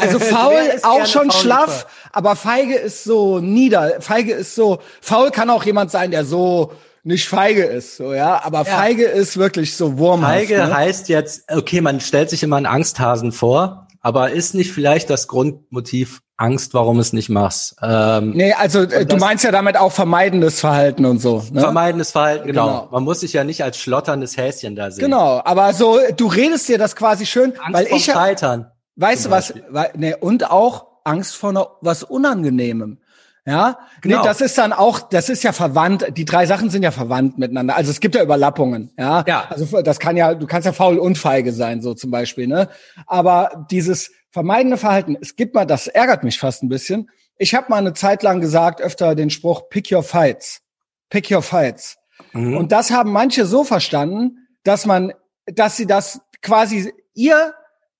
Also 0.00 0.18
faul 0.20 0.80
auch 0.82 1.06
schon 1.06 1.30
schlaff, 1.30 1.86
aber 2.14 2.36
feige 2.36 2.74
ist 2.74 3.04
so 3.04 3.40
nieder. 3.40 4.00
Feige 4.00 4.32
ist 4.32 4.54
so, 4.54 4.78
faul 5.00 5.30
kann 5.30 5.50
auch 5.50 5.64
jemand 5.64 5.90
sein, 5.90 6.10
der 6.10 6.24
so 6.24 6.72
nicht 7.04 7.28
feige 7.28 7.64
ist, 7.64 7.98
so, 7.98 8.14
ja. 8.14 8.42
Aber 8.44 8.58
ja. 8.58 8.64
feige 8.64 9.04
ist 9.04 9.36
wirklich 9.36 9.76
so 9.76 9.98
wurmhaft. 9.98 10.32
Feige 10.32 10.56
ne? 10.56 10.74
heißt 10.74 11.08
jetzt, 11.10 11.44
okay, 11.52 11.80
man 11.80 12.00
stellt 12.00 12.30
sich 12.30 12.42
immer 12.42 12.56
einen 12.56 12.66
Angsthasen 12.66 13.30
vor, 13.30 13.88
aber 14.00 14.30
ist 14.30 14.54
nicht 14.54 14.72
vielleicht 14.72 15.10
das 15.10 15.28
Grundmotiv 15.28 16.22
Angst, 16.36 16.74
warum 16.74 16.98
es 16.98 17.12
nicht 17.12 17.28
machst? 17.28 17.76
Ähm, 17.80 18.30
nee, 18.30 18.52
also 18.54 18.80
äh, 18.80 19.06
du 19.06 19.16
meinst 19.16 19.44
ja 19.44 19.52
damit 19.52 19.76
auch 19.76 19.92
vermeidendes 19.92 20.58
Verhalten 20.58 21.04
und 21.04 21.20
so. 21.20 21.44
Ne? 21.52 21.60
Vermeidendes 21.60 22.10
Verhalten, 22.10 22.46
genau. 22.48 22.66
genau. 22.66 22.88
Man 22.90 23.04
muss 23.04 23.20
sich 23.20 23.32
ja 23.32 23.44
nicht 23.44 23.62
als 23.62 23.78
schlotterndes 23.78 24.36
Häschen 24.36 24.74
da 24.74 24.90
sehen. 24.90 25.04
Genau, 25.04 25.40
aber 25.44 25.72
so, 25.74 25.98
du 26.16 26.26
redest 26.26 26.68
dir 26.68 26.78
das 26.78 26.96
quasi 26.96 27.24
schön, 27.24 27.52
Angst 27.58 27.72
weil 27.72 27.86
ich 27.86 28.04
Scheitern. 28.04 28.70
Weißt 28.96 29.26
du 29.26 29.30
was? 29.30 29.54
Ne, 29.94 30.16
und 30.16 30.50
auch 30.50 30.86
Angst 31.04 31.36
vor 31.36 31.52
noch 31.52 31.76
was 31.80 32.02
Unangenehmem. 32.02 32.98
Ja, 33.46 33.78
genau. 34.00 34.18
nee, 34.18 34.24
das 34.24 34.40
ist 34.40 34.56
dann 34.56 34.72
auch, 34.72 35.00
das 35.00 35.28
ist 35.28 35.42
ja 35.42 35.52
verwandt. 35.52 36.16
Die 36.16 36.24
drei 36.24 36.46
Sachen 36.46 36.70
sind 36.70 36.82
ja 36.82 36.90
verwandt 36.90 37.38
miteinander. 37.38 37.76
Also 37.76 37.90
es 37.90 38.00
gibt 38.00 38.14
ja 38.14 38.22
Überlappungen. 38.22 38.90
Ja, 38.98 39.22
ja. 39.26 39.46
Also 39.50 39.82
das 39.82 40.00
kann 40.00 40.16
ja, 40.16 40.34
du 40.34 40.46
kannst 40.46 40.64
ja 40.64 40.72
faul 40.72 40.98
und 40.98 41.18
feige 41.18 41.52
sein, 41.52 41.82
so 41.82 41.92
zum 41.92 42.10
Beispiel. 42.10 42.46
Ne, 42.46 42.70
aber 43.06 43.66
dieses 43.70 44.12
vermeidende 44.30 44.78
Verhalten, 44.78 45.16
es 45.20 45.36
gibt 45.36 45.54
mal, 45.54 45.66
das 45.66 45.88
ärgert 45.88 46.24
mich 46.24 46.38
fast 46.38 46.62
ein 46.62 46.70
bisschen. 46.70 47.10
Ich 47.36 47.54
habe 47.54 47.66
mal 47.68 47.76
eine 47.76 47.92
Zeit 47.92 48.22
lang 48.22 48.40
gesagt, 48.40 48.80
öfter 48.80 49.14
den 49.14 49.28
Spruch 49.28 49.68
Pick 49.68 49.92
your 49.92 50.02
fights, 50.02 50.62
pick 51.10 51.30
your 51.30 51.42
fights. 51.42 51.98
Mhm. 52.32 52.56
Und 52.56 52.72
das 52.72 52.90
haben 52.90 53.12
manche 53.12 53.44
so 53.44 53.62
verstanden, 53.62 54.38
dass 54.62 54.86
man, 54.86 55.12
dass 55.46 55.76
sie 55.76 55.86
das 55.86 56.20
quasi 56.40 56.94
ihr 57.12 57.54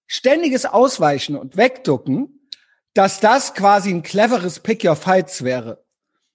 ständiges 0.06 0.64
Ausweichen 0.64 1.36
und 1.36 1.56
Wegducken, 1.58 2.33
dass 2.94 3.20
das 3.20 3.54
quasi 3.54 3.90
ein 3.90 4.02
cleveres 4.02 4.60
Pick 4.60 4.84
Your 4.84 4.96
Fights 4.96 5.44
wäre. 5.44 5.84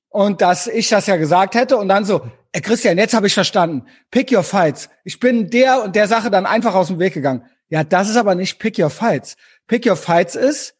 Und 0.09 0.41
dass 0.41 0.67
ich 0.67 0.89
das 0.89 1.07
ja 1.07 1.15
gesagt 1.17 1.55
hätte 1.55 1.77
und 1.77 1.87
dann 1.87 2.05
so, 2.05 2.21
äh 2.51 2.61
Christian, 2.61 2.97
jetzt 2.97 3.13
habe 3.13 3.27
ich 3.27 3.33
verstanden. 3.33 3.85
Pick 4.11 4.31
Your 4.31 4.43
Fights. 4.43 4.89
Ich 5.03 5.19
bin 5.19 5.49
der 5.49 5.83
und 5.83 5.95
der 5.95 6.07
Sache 6.07 6.29
dann 6.29 6.45
einfach 6.45 6.75
aus 6.75 6.87
dem 6.87 6.99
Weg 6.99 7.13
gegangen. 7.13 7.45
Ja, 7.69 7.83
das 7.83 8.09
ist 8.09 8.17
aber 8.17 8.35
nicht 8.35 8.59
Pick 8.59 8.77
Your 8.77 8.89
Fights. 8.89 9.37
Pick 9.67 9.85
Your 9.85 9.95
Fights 9.95 10.35
ist 10.35 10.75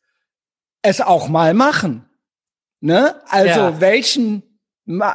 es 0.82 1.02
auch 1.02 1.30
mal 1.30 1.54
machen. 1.54 2.10
Ne? 2.82 3.16
Also 3.28 3.60
ja. 3.60 3.82
welchen, 3.82 4.44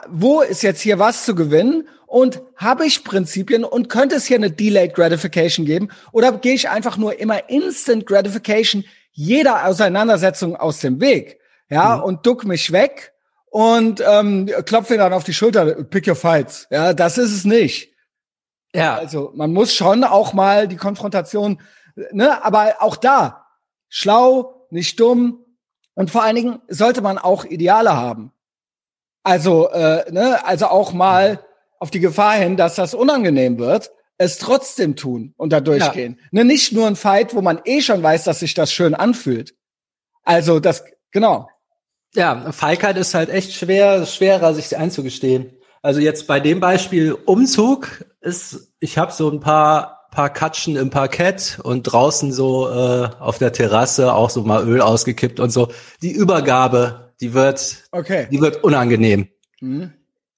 wo 0.08 0.42
ist 0.42 0.62
jetzt 0.62 0.80
hier 0.80 0.98
was 0.98 1.24
zu 1.24 1.34
gewinnen 1.34 1.88
und 2.06 2.42
habe 2.56 2.86
ich 2.86 3.02
Prinzipien 3.02 3.64
und 3.64 3.88
könnte 3.88 4.16
es 4.16 4.26
hier 4.26 4.36
eine 4.36 4.50
Delayed 4.50 4.94
Gratification 4.94 5.66
geben 5.66 5.88
oder 6.12 6.32
gehe 6.32 6.54
ich 6.54 6.68
einfach 6.68 6.96
nur 6.96 7.18
immer 7.18 7.48
Instant 7.48 8.06
Gratification 8.06 8.84
jeder 9.14 9.66
Auseinandersetzung 9.66 10.56
aus 10.56 10.80
dem 10.80 11.00
Weg, 11.00 11.40
ja, 11.70 11.96
mhm. 11.96 12.02
und 12.02 12.26
duck 12.26 12.44
mich 12.44 12.72
weg 12.72 13.14
und 13.46 14.02
ähm, 14.06 14.50
klopfe 14.66 14.96
dann 14.96 15.12
auf 15.12 15.24
die 15.24 15.32
Schulter, 15.32 15.84
pick 15.84 16.06
your 16.06 16.16
fights, 16.16 16.66
ja, 16.70 16.92
das 16.92 17.16
ist 17.16 17.32
es 17.32 17.44
nicht. 17.44 17.94
Ja. 18.74 18.96
Also 18.96 19.32
man 19.34 19.52
muss 19.52 19.72
schon 19.72 20.04
auch 20.04 20.32
mal 20.32 20.66
die 20.66 20.76
Konfrontation, 20.76 21.62
ne, 22.10 22.44
aber 22.44 22.76
auch 22.80 22.96
da 22.96 23.46
schlau, 23.88 24.66
nicht 24.70 24.98
dumm 24.98 25.44
und 25.94 26.10
vor 26.10 26.24
allen 26.24 26.34
Dingen 26.34 26.58
sollte 26.66 27.00
man 27.00 27.16
auch 27.16 27.44
Ideale 27.44 27.96
haben. 27.96 28.32
Also, 29.22 29.70
äh, 29.70 30.10
ne, 30.10 30.44
also 30.44 30.66
auch 30.66 30.92
mal 30.92 31.38
auf 31.78 31.90
die 31.90 32.00
Gefahr 32.00 32.34
hin, 32.34 32.56
dass 32.56 32.74
das 32.74 32.94
unangenehm 32.94 33.58
wird, 33.58 33.92
es 34.18 34.38
trotzdem 34.38 34.96
tun 34.96 35.34
und 35.36 35.52
da 35.52 35.60
durchgehen. 35.60 36.18
Ja. 36.20 36.28
Ne, 36.30 36.44
nicht 36.44 36.72
nur 36.72 36.86
ein 36.86 36.96
Fight, 36.96 37.34
wo 37.34 37.42
man 37.42 37.60
eh 37.64 37.80
schon 37.80 38.02
weiß, 38.02 38.24
dass 38.24 38.40
sich 38.40 38.54
das 38.54 38.72
schön 38.72 38.94
anfühlt. 38.94 39.54
Also 40.22 40.60
das, 40.60 40.84
genau. 41.10 41.48
Ja, 42.14 42.52
Feigheit 42.52 42.96
ist 42.96 43.14
halt 43.14 43.28
echt 43.28 43.52
schwer, 43.52 44.06
schwerer, 44.06 44.54
sich 44.54 44.76
einzugestehen. 44.76 45.52
Also 45.82 46.00
jetzt 46.00 46.26
bei 46.26 46.40
dem 46.40 46.60
Beispiel 46.60 47.12
Umzug 47.12 48.04
ist, 48.20 48.72
ich 48.78 48.96
habe 48.98 49.12
so 49.12 49.30
ein 49.30 49.40
paar 49.40 49.94
paar 50.14 50.30
Katschen 50.30 50.76
im 50.76 50.90
Parkett 50.90 51.58
und 51.62 51.82
draußen 51.82 52.32
so 52.32 52.68
äh, 52.68 53.10
auf 53.18 53.38
der 53.38 53.52
Terrasse 53.52 54.14
auch 54.14 54.30
so 54.30 54.42
mal 54.42 54.66
Öl 54.66 54.80
ausgekippt 54.80 55.40
und 55.40 55.50
so. 55.50 55.68
Die 56.02 56.12
Übergabe, 56.12 57.12
die 57.20 57.34
wird, 57.34 57.84
okay. 57.90 58.28
die 58.30 58.40
wird 58.40 58.62
unangenehm. 58.62 59.28
Mhm. 59.60 59.92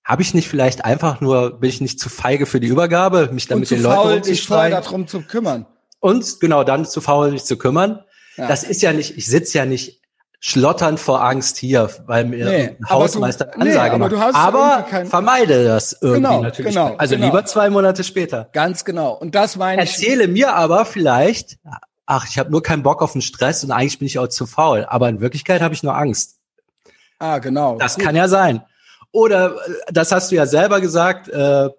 Habe 0.06 0.22
ich 0.22 0.34
nicht 0.34 0.48
vielleicht 0.48 0.84
einfach 0.84 1.20
nur, 1.20 1.58
bin 1.58 1.68
ich 1.68 1.80
nicht 1.80 1.98
zu 1.98 2.08
feige 2.08 2.46
für 2.46 2.60
die 2.60 2.68
Übergabe, 2.68 3.28
mich 3.32 3.48
dann 3.48 3.58
mit 3.58 3.70
den 3.72 3.82
Leuten 3.82 4.36
voll 4.36 4.70
darum 4.70 5.08
zu 5.08 5.22
kümmern. 5.22 5.66
Und 5.98 6.38
genau 6.38 6.62
dann 6.62 6.84
zu 6.84 7.00
faul, 7.00 7.32
mich 7.32 7.44
zu 7.44 7.58
kümmern. 7.58 8.04
Ja. 8.36 8.46
Das 8.46 8.62
ist 8.62 8.82
ja 8.82 8.92
nicht, 8.92 9.16
ich 9.16 9.26
sitze 9.26 9.58
ja 9.58 9.66
nicht 9.66 10.00
schlotternd 10.38 11.00
vor 11.00 11.24
Angst 11.24 11.56
hier, 11.56 11.90
weil 12.06 12.24
mir 12.24 12.46
nee, 12.46 12.76
ein 12.78 12.88
Hausmeister 12.88 13.46
du, 13.46 13.62
Ansage 13.62 13.98
nee, 13.98 14.04
aber 14.04 14.16
macht. 14.16 14.34
aber 14.36 15.06
vermeide 15.06 15.64
das 15.64 15.98
irgendwie 16.00 16.22
genau, 16.22 16.40
natürlich. 16.40 16.74
Genau, 16.74 16.94
also 16.96 17.16
genau. 17.16 17.26
lieber 17.26 17.44
zwei 17.44 17.68
Monate 17.68 18.04
später. 18.04 18.48
Ganz 18.52 18.84
genau. 18.84 19.12
Und 19.12 19.34
das 19.34 19.56
meine 19.56 19.82
ich. 19.82 19.90
Erzähle 19.90 20.28
mir 20.28 20.54
aber 20.54 20.84
vielleicht, 20.84 21.58
ach, 22.04 22.28
ich 22.28 22.38
habe 22.38 22.52
nur 22.52 22.62
keinen 22.62 22.84
Bock 22.84 23.02
auf 23.02 23.10
den 23.10 23.22
Stress 23.22 23.64
und 23.64 23.72
eigentlich 23.72 23.98
bin 23.98 24.06
ich 24.06 24.20
auch 24.20 24.28
zu 24.28 24.46
faul. 24.46 24.86
Aber 24.88 25.08
in 25.08 25.20
Wirklichkeit 25.20 25.62
habe 25.62 25.74
ich 25.74 25.82
nur 25.82 25.96
Angst. 25.96 26.38
Ah, 27.18 27.38
genau. 27.38 27.76
Das 27.78 27.96
Gut. 27.96 28.04
kann 28.04 28.14
ja 28.14 28.28
sein. 28.28 28.62
Oder, 29.16 29.56
das 29.88 30.12
hast 30.12 30.30
du 30.30 30.36
ja 30.36 30.44
selber 30.44 30.82
gesagt, 30.82 31.28
äh, 31.30 31.70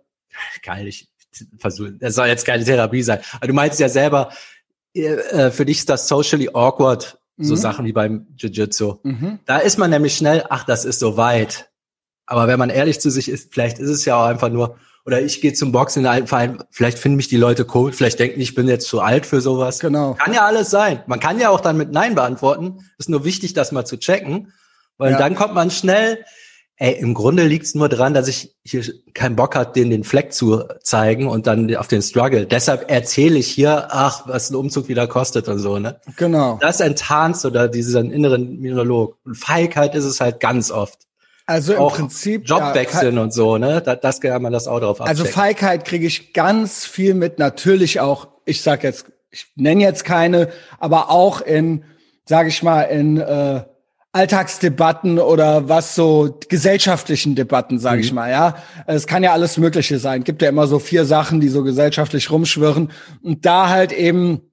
geil, 0.63 0.87
ich 0.87 1.07
versuchen, 1.59 1.99
das 1.99 2.15
soll 2.15 2.25
jetzt 2.25 2.47
keine 2.47 2.63
Therapie 2.63 3.03
sein. 3.03 3.19
Aber 3.33 3.45
du 3.45 3.53
meinst 3.53 3.79
ja 3.79 3.89
selber, 3.89 4.31
äh, 4.95 5.51
für 5.51 5.63
dich 5.63 5.77
ist 5.77 5.89
das 5.89 6.07
socially 6.07 6.49
awkward, 6.51 7.19
so 7.37 7.53
mhm. 7.53 7.59
Sachen 7.59 7.85
wie 7.85 7.93
beim 7.93 8.25
Jiu-Jitsu. 8.37 9.01
Mhm. 9.03 9.37
Da 9.45 9.59
ist 9.59 9.77
man 9.77 9.91
nämlich 9.91 10.17
schnell, 10.17 10.45
ach, 10.49 10.63
das 10.63 10.83
ist 10.83 10.97
so 10.97 11.15
weit. 11.15 11.69
Aber 12.25 12.47
wenn 12.47 12.57
man 12.57 12.71
ehrlich 12.71 12.99
zu 12.99 13.11
sich 13.11 13.29
ist, 13.29 13.53
vielleicht 13.53 13.77
ist 13.77 13.91
es 13.91 14.03
ja 14.05 14.19
auch 14.19 14.25
einfach 14.25 14.49
nur, 14.49 14.79
oder 15.05 15.21
ich 15.21 15.39
gehe 15.39 15.53
zum 15.53 15.71
Boxen 15.71 16.05
in 16.05 16.07
einen 16.07 16.25
Verein, 16.25 16.63
vielleicht 16.71 16.97
finden 16.97 17.17
mich 17.17 17.27
die 17.27 17.37
Leute 17.37 17.67
cool, 17.75 17.93
vielleicht 17.93 18.17
denken, 18.17 18.41
ich 18.41 18.55
bin 18.55 18.67
jetzt 18.67 18.87
zu 18.87 18.99
alt 18.99 19.27
für 19.27 19.41
sowas. 19.41 19.77
Genau. 19.77 20.15
Kann 20.15 20.33
ja 20.33 20.43
alles 20.47 20.71
sein. 20.71 21.03
Man 21.05 21.19
kann 21.19 21.39
ja 21.39 21.51
auch 21.51 21.59
dann 21.59 21.77
mit 21.77 21.91
Nein 21.91 22.15
beantworten. 22.15 22.79
Ist 22.97 23.09
nur 23.09 23.25
wichtig, 23.25 23.53
das 23.53 23.71
mal 23.71 23.85
zu 23.85 23.97
checken. 23.97 24.53
Weil 24.97 25.11
ja. 25.11 25.19
dann 25.19 25.35
kommt 25.35 25.53
man 25.53 25.69
schnell, 25.69 26.25
ey, 26.77 26.93
im 26.93 27.13
Grunde 27.13 27.43
liegt's 27.43 27.73
nur 27.75 27.89
dran, 27.89 28.13
dass 28.13 28.27
ich 28.27 28.55
hier 28.63 28.83
keinen 29.13 29.35
Bock 29.35 29.55
hat, 29.55 29.75
den 29.75 29.89
den 29.89 30.03
Fleck 30.03 30.31
zu 30.31 30.63
zeigen 30.81 31.27
und 31.27 31.47
dann 31.47 31.75
auf 31.75 31.87
den 31.87 32.01
Struggle. 32.01 32.45
Deshalb 32.45 32.89
erzähle 32.91 33.39
ich 33.39 33.47
hier, 33.47 33.87
ach, 33.89 34.27
was 34.27 34.51
ein 34.51 34.55
Umzug 34.55 34.87
wieder 34.87 35.07
kostet 35.07 35.47
und 35.47 35.59
so, 35.59 35.79
ne? 35.79 35.99
Genau. 36.17 36.59
Das 36.61 36.79
enttarnt 36.79 37.43
oder 37.45 37.67
diesen 37.67 38.11
inneren 38.11 38.61
Monolog. 38.61 39.17
Und 39.25 39.35
Feigheit 39.35 39.95
ist 39.95 40.05
es 40.05 40.21
halt 40.21 40.39
ganz 40.39 40.71
oft. 40.71 40.99
Also 41.47 41.73
im 41.73 41.79
auch 41.79 41.95
Prinzip 41.95 42.47
Jobwechseln 42.47 43.15
ja, 43.15 43.21
und 43.23 43.33
so, 43.33 43.57
ne? 43.57 43.81
Da, 43.81 43.95
das 43.95 44.21
kann 44.21 44.41
man 44.41 44.53
das 44.53 44.67
auch 44.67 44.79
drauf 44.79 45.01
abchecken. 45.01 45.21
Also 45.21 45.25
Feigheit 45.25 45.85
kriege 45.85 46.05
ich 46.05 46.33
ganz 46.33 46.85
viel 46.85 47.13
mit. 47.15 47.39
Natürlich 47.39 47.99
auch, 47.99 48.27
ich 48.45 48.61
sag 48.61 48.83
jetzt, 48.83 49.05
ich 49.31 49.47
nenne 49.55 49.81
jetzt 49.81 50.05
keine, 50.05 50.49
aber 50.77 51.09
auch 51.09 51.41
in, 51.41 51.85
sage 52.25 52.49
ich 52.49 52.61
mal, 52.61 52.83
in 52.83 53.17
äh, 53.17 53.63
Alltagsdebatten 54.17 55.19
oder 55.19 55.69
was 55.69 55.93
so 55.93 56.39
gesellschaftlichen 56.49 57.35
Debatten, 57.35 57.79
sage 57.79 57.97
mhm. 57.97 58.03
ich 58.03 58.13
mal, 58.13 58.31
ja. 58.31 58.55
Es 58.87 59.05
kann 59.05 59.21
ja 59.23 59.31
alles 59.31 59.57
Mögliche 59.57 59.99
sein. 59.99 60.23
Gibt 60.23 60.41
ja 60.41 60.49
immer 60.49 60.65
so 60.65 60.79
vier 60.79 61.05
Sachen, 61.05 61.39
die 61.39 61.49
so 61.49 61.63
gesellschaftlich 61.63 62.31
rumschwirren 62.31 62.91
und 63.21 63.45
da 63.45 63.69
halt 63.69 63.91
eben, 63.91 64.51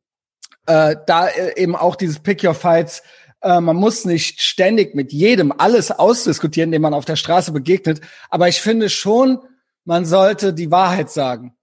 äh, 0.67 0.97
da 1.07 1.29
äh, 1.29 1.61
eben 1.61 1.75
auch 1.75 1.97
dieses 1.97 2.19
Pick 2.19 2.45
Your 2.45 2.55
Fights 2.55 3.03
äh, 3.41 3.61
man 3.61 3.77
muss 3.77 4.05
nicht 4.05 4.41
ständig 4.41 4.95
mit 4.95 5.13
jedem 5.13 5.53
alles 5.57 5.91
ausdiskutieren, 5.91 6.73
dem 6.73 6.83
man 6.83 6.95
auf 6.95 7.05
der 7.05 7.17
Straße 7.17 7.53
begegnet. 7.53 8.01
Aber 8.31 8.49
ich 8.49 8.61
finde 8.61 8.89
schon, 8.91 9.39
man 9.85 10.05
sollte 10.05 10.53
die 10.55 10.71
Wahrheit 10.71 11.11
sagen. 11.11 11.55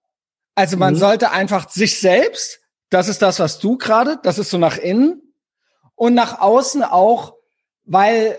Also 0.54 0.76
man 0.76 0.94
mhm. 0.94 0.98
sollte 0.98 1.30
einfach 1.30 1.68
sich 1.70 1.98
selbst, 2.00 2.60
das 2.90 3.08
ist 3.08 3.22
das, 3.22 3.40
was 3.40 3.58
du 3.58 3.78
gerade, 3.78 4.18
das 4.22 4.38
ist 4.38 4.50
so 4.50 4.58
nach 4.58 4.76
innen 4.76 5.22
und 5.94 6.14
nach 6.14 6.40
außen 6.40 6.82
auch, 6.82 7.34
weil 7.84 8.38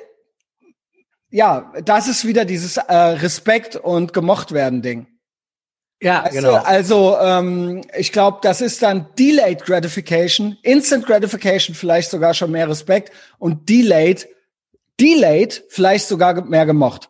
ja, 1.29 1.73
das 1.83 2.07
ist 2.07 2.27
wieder 2.27 2.45
dieses 2.45 2.77
äh, 2.77 2.93
Respekt 2.93 3.75
und 3.75 4.13
gemocht 4.13 4.51
werden 4.51 4.83
Ding. 4.83 5.07
Ja, 5.99 6.25
weißt 6.25 6.33
genau. 6.33 6.51
Du? 6.51 6.65
Also 6.65 7.17
ähm, 7.19 7.81
ich 7.97 8.11
glaube, 8.11 8.39
das 8.43 8.61
ist 8.61 8.83
dann 8.83 9.07
Delayed 9.17 9.63
Gratification, 9.65 10.57
Instant 10.61 11.07
Gratification 11.07 11.75
vielleicht 11.75 12.11
sogar 12.11 12.35
schon 12.35 12.51
mehr 12.51 12.69
Respekt 12.69 13.11
und 13.39 13.67
Delayed, 13.67 14.27
Delayed 14.99 15.63
vielleicht 15.69 16.07
sogar 16.07 16.45
mehr 16.45 16.67
gemocht. 16.67 17.09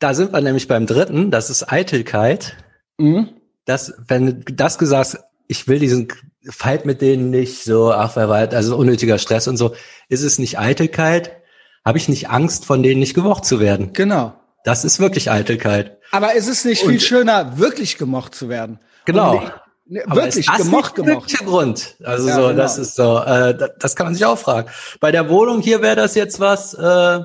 Da 0.00 0.12
sind 0.12 0.32
wir 0.32 0.42
nämlich 0.42 0.68
beim 0.68 0.86
dritten, 0.86 1.30
das 1.30 1.48
ist 1.48 1.72
Eitelkeit. 1.72 2.56
Mhm. 2.98 3.30
Das, 3.64 3.94
wenn 4.06 4.44
das 4.52 4.76
gesagt, 4.76 5.18
ich 5.48 5.66
will 5.66 5.78
diesen 5.78 6.08
Fight 6.48 6.84
mit 6.84 7.00
denen 7.00 7.30
nicht 7.30 7.64
so, 7.64 7.92
ach, 7.92 8.16
wer 8.16 8.28
weiß, 8.28 8.52
also 8.52 8.76
unnötiger 8.76 9.18
Stress 9.18 9.48
und 9.48 9.56
so, 9.56 9.74
ist 10.08 10.22
es 10.22 10.38
nicht 10.38 10.58
Eitelkeit? 10.58 11.35
Habe 11.86 11.98
ich 11.98 12.08
nicht 12.08 12.30
Angst, 12.30 12.64
von 12.64 12.82
denen 12.82 12.98
nicht 12.98 13.14
gemocht 13.14 13.44
zu 13.44 13.60
werden? 13.60 13.92
Genau. 13.92 14.34
Das 14.64 14.84
ist 14.84 14.98
wirklich 14.98 15.30
Eitelkeit. 15.30 15.98
Aber 16.10 16.34
ist 16.34 16.48
es 16.48 16.64
nicht 16.64 16.82
und, 16.82 16.90
viel 16.90 17.00
schöner, 17.00 17.58
wirklich 17.58 17.96
gemocht 17.96 18.34
zu 18.34 18.48
werden? 18.48 18.80
Genau. 19.04 19.40
Ne, 19.84 20.02
wirklich 20.08 20.48
gemocht, 20.48 20.96
gemocht. 20.96 21.32
Grund. 21.44 21.94
Also 22.02 22.26
ja, 22.26 22.34
so, 22.34 22.40
genau. 22.48 22.52
das 22.54 22.76
ist 22.76 22.96
so, 22.96 23.20
äh, 23.20 23.56
das 23.78 23.94
kann 23.94 24.08
man 24.08 24.14
sich 24.14 24.24
auch 24.24 24.36
fragen. 24.36 24.68
Bei 24.98 25.12
der 25.12 25.30
Wohnung 25.30 25.60
hier 25.60 25.80
wäre 25.80 25.94
das 25.94 26.16
jetzt 26.16 26.40
was, 26.40 26.74
äh, 26.74 27.20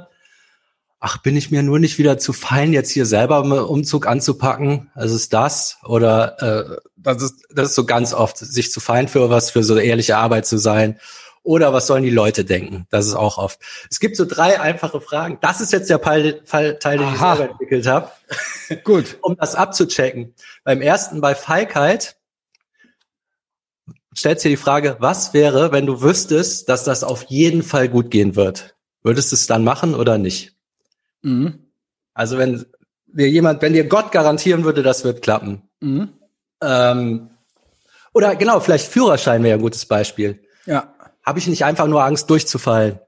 ach, 0.99 1.17
bin 1.23 1.35
ich 1.35 1.49
mir 1.49 1.63
nur 1.63 1.79
nicht 1.79 1.97
wieder 1.97 2.19
zu 2.19 2.31
fein, 2.31 2.71
jetzt 2.71 2.91
hier 2.91 3.07
selber 3.07 3.41
einen 3.41 3.53
Umzug 3.53 4.05
anzupacken? 4.05 4.91
Also 4.93 5.15
ist 5.15 5.33
das? 5.33 5.79
Oder 5.83 6.39
äh, 6.39 6.77
das 6.97 7.23
ist, 7.23 7.47
das 7.49 7.69
ist 7.69 7.75
so 7.75 7.85
ganz 7.85 8.13
oft, 8.13 8.37
sich 8.37 8.71
zu 8.71 8.79
fein 8.79 9.07
für 9.07 9.31
was, 9.31 9.49
für 9.49 9.63
so 9.63 9.75
ehrliche 9.77 10.17
Arbeit 10.17 10.45
zu 10.45 10.59
sein. 10.59 10.99
Oder 11.43 11.73
was 11.73 11.87
sollen 11.87 12.03
die 12.03 12.11
Leute 12.11 12.45
denken? 12.45 12.85
Das 12.91 13.07
ist 13.07 13.15
auch 13.15 13.37
oft. 13.37 13.59
Es 13.89 13.99
gibt 13.99 14.15
so 14.15 14.25
drei 14.25 14.59
einfache 14.59 15.01
Fragen. 15.01 15.39
Das 15.41 15.59
ist 15.59 15.71
jetzt 15.71 15.89
der 15.89 15.99
Fall, 15.99 16.41
Fall, 16.45 16.77
Teil, 16.77 16.99
den 16.99 17.07
Aha. 17.07 17.13
ich 17.13 17.37
selber 17.37 17.51
entwickelt 17.51 17.87
habe. 17.87 18.11
Gut. 18.83 19.17
um 19.21 19.35
das 19.37 19.55
abzuchecken. 19.55 20.35
Beim 20.63 20.81
ersten, 20.81 21.19
bei 21.19 21.33
Feigheit, 21.33 22.17
stellst 24.15 24.45
dir 24.45 24.49
die 24.49 24.57
Frage, 24.57 24.97
was 24.99 25.33
wäre, 25.33 25.71
wenn 25.71 25.87
du 25.87 26.01
wüsstest, 26.01 26.69
dass 26.69 26.83
das 26.83 27.03
auf 27.03 27.23
jeden 27.23 27.63
Fall 27.63 27.89
gut 27.89 28.11
gehen 28.11 28.35
wird? 28.35 28.75
Würdest 29.01 29.31
du 29.31 29.35
es 29.35 29.47
dann 29.47 29.63
machen 29.63 29.95
oder 29.95 30.19
nicht? 30.19 30.55
Mhm. 31.23 31.71
Also 32.13 32.37
wenn 32.37 32.65
dir 33.07 33.29
jemand, 33.29 33.63
wenn 33.63 33.73
dir 33.73 33.87
Gott 33.87 34.11
garantieren 34.11 34.63
würde, 34.63 34.83
das 34.83 35.03
wird 35.03 35.23
klappen. 35.23 35.63
Mhm. 35.79 36.09
Ähm, 36.61 37.31
oder 38.13 38.35
genau, 38.35 38.59
vielleicht 38.59 38.91
Führerschein 38.91 39.43
wäre 39.43 39.57
ein 39.57 39.61
gutes 39.61 39.87
Beispiel. 39.87 40.43
Ja 40.67 40.93
habe 41.23 41.39
ich 41.39 41.47
nicht 41.47 41.65
einfach 41.65 41.87
nur 41.87 42.03
Angst 42.03 42.29
durchzufallen? 42.29 42.99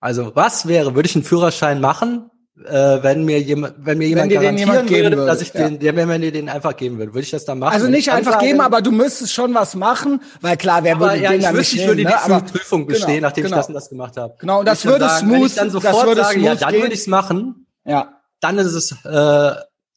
Also 0.00 0.32
was 0.34 0.66
wäre, 0.66 0.94
würde 0.94 1.08
ich 1.08 1.14
einen 1.14 1.24
Führerschein 1.24 1.80
machen, 1.80 2.30
äh, 2.62 3.02
wenn 3.02 3.24
mir 3.24 3.40
jemand, 3.40 3.74
wenn 3.78 3.98
mir 3.98 4.06
jemand 4.06 4.30
wenn 4.30 4.40
garantieren 4.40 4.70
jemand 4.70 4.90
würde, 4.90 5.16
würde, 5.16 5.26
dass 5.26 5.42
ich 5.42 5.52
ja. 5.54 5.68
den, 5.68 5.96
wenn 5.96 6.06
mir 6.06 6.30
den 6.30 6.48
einfach 6.48 6.76
geben 6.76 6.98
würde, 6.98 7.12
würde 7.12 7.24
ich 7.24 7.30
das 7.30 7.44
dann 7.44 7.58
machen? 7.58 7.74
Also 7.74 7.88
nicht 7.88 8.12
einfach 8.12 8.38
geben, 8.38 8.60
aber 8.60 8.80
du 8.80 8.92
müsstest 8.92 9.32
schon 9.32 9.54
was 9.54 9.74
machen, 9.74 10.22
weil 10.40 10.56
klar, 10.56 10.84
wer 10.84 11.00
würde 11.00 11.16
ja, 11.16 11.30
den 11.30 11.40
ich 11.40 11.46
dann 11.46 11.56
wüsste, 11.56 11.76
nicht 11.76 11.86
nehmen, 11.86 11.98
Ich 12.00 12.06
würde 12.06 12.34
ne? 12.34 12.42
die 12.46 12.52
Prüfung 12.52 12.86
bestehen, 12.86 13.14
genau, 13.14 13.28
nachdem 13.28 13.44
genau. 13.44 13.56
ich 13.56 13.60
das 13.60 13.68
und 13.68 13.74
das 13.74 13.88
gemacht 13.88 14.16
habe. 14.16 14.36
Genau, 14.38 14.60
und 14.60 14.66
das 14.66 14.84
würde 14.84 15.08
sagen, 15.08 15.26
smooth, 15.26 15.40
wenn 15.40 15.46
ich 15.46 15.54
dann 15.54 15.70
sofort 15.70 15.94
das 15.94 16.06
würde 16.06 16.22
sagen, 16.22 16.42
ja, 16.42 16.54
dann 16.54 16.72
würde 16.74 16.94
ich 16.94 17.00
es 17.00 17.06
machen. 17.06 17.66
Ja. 17.84 18.20
Dann 18.40 18.58
ist 18.58 18.72
es 18.72 18.92
äh, 19.04 19.54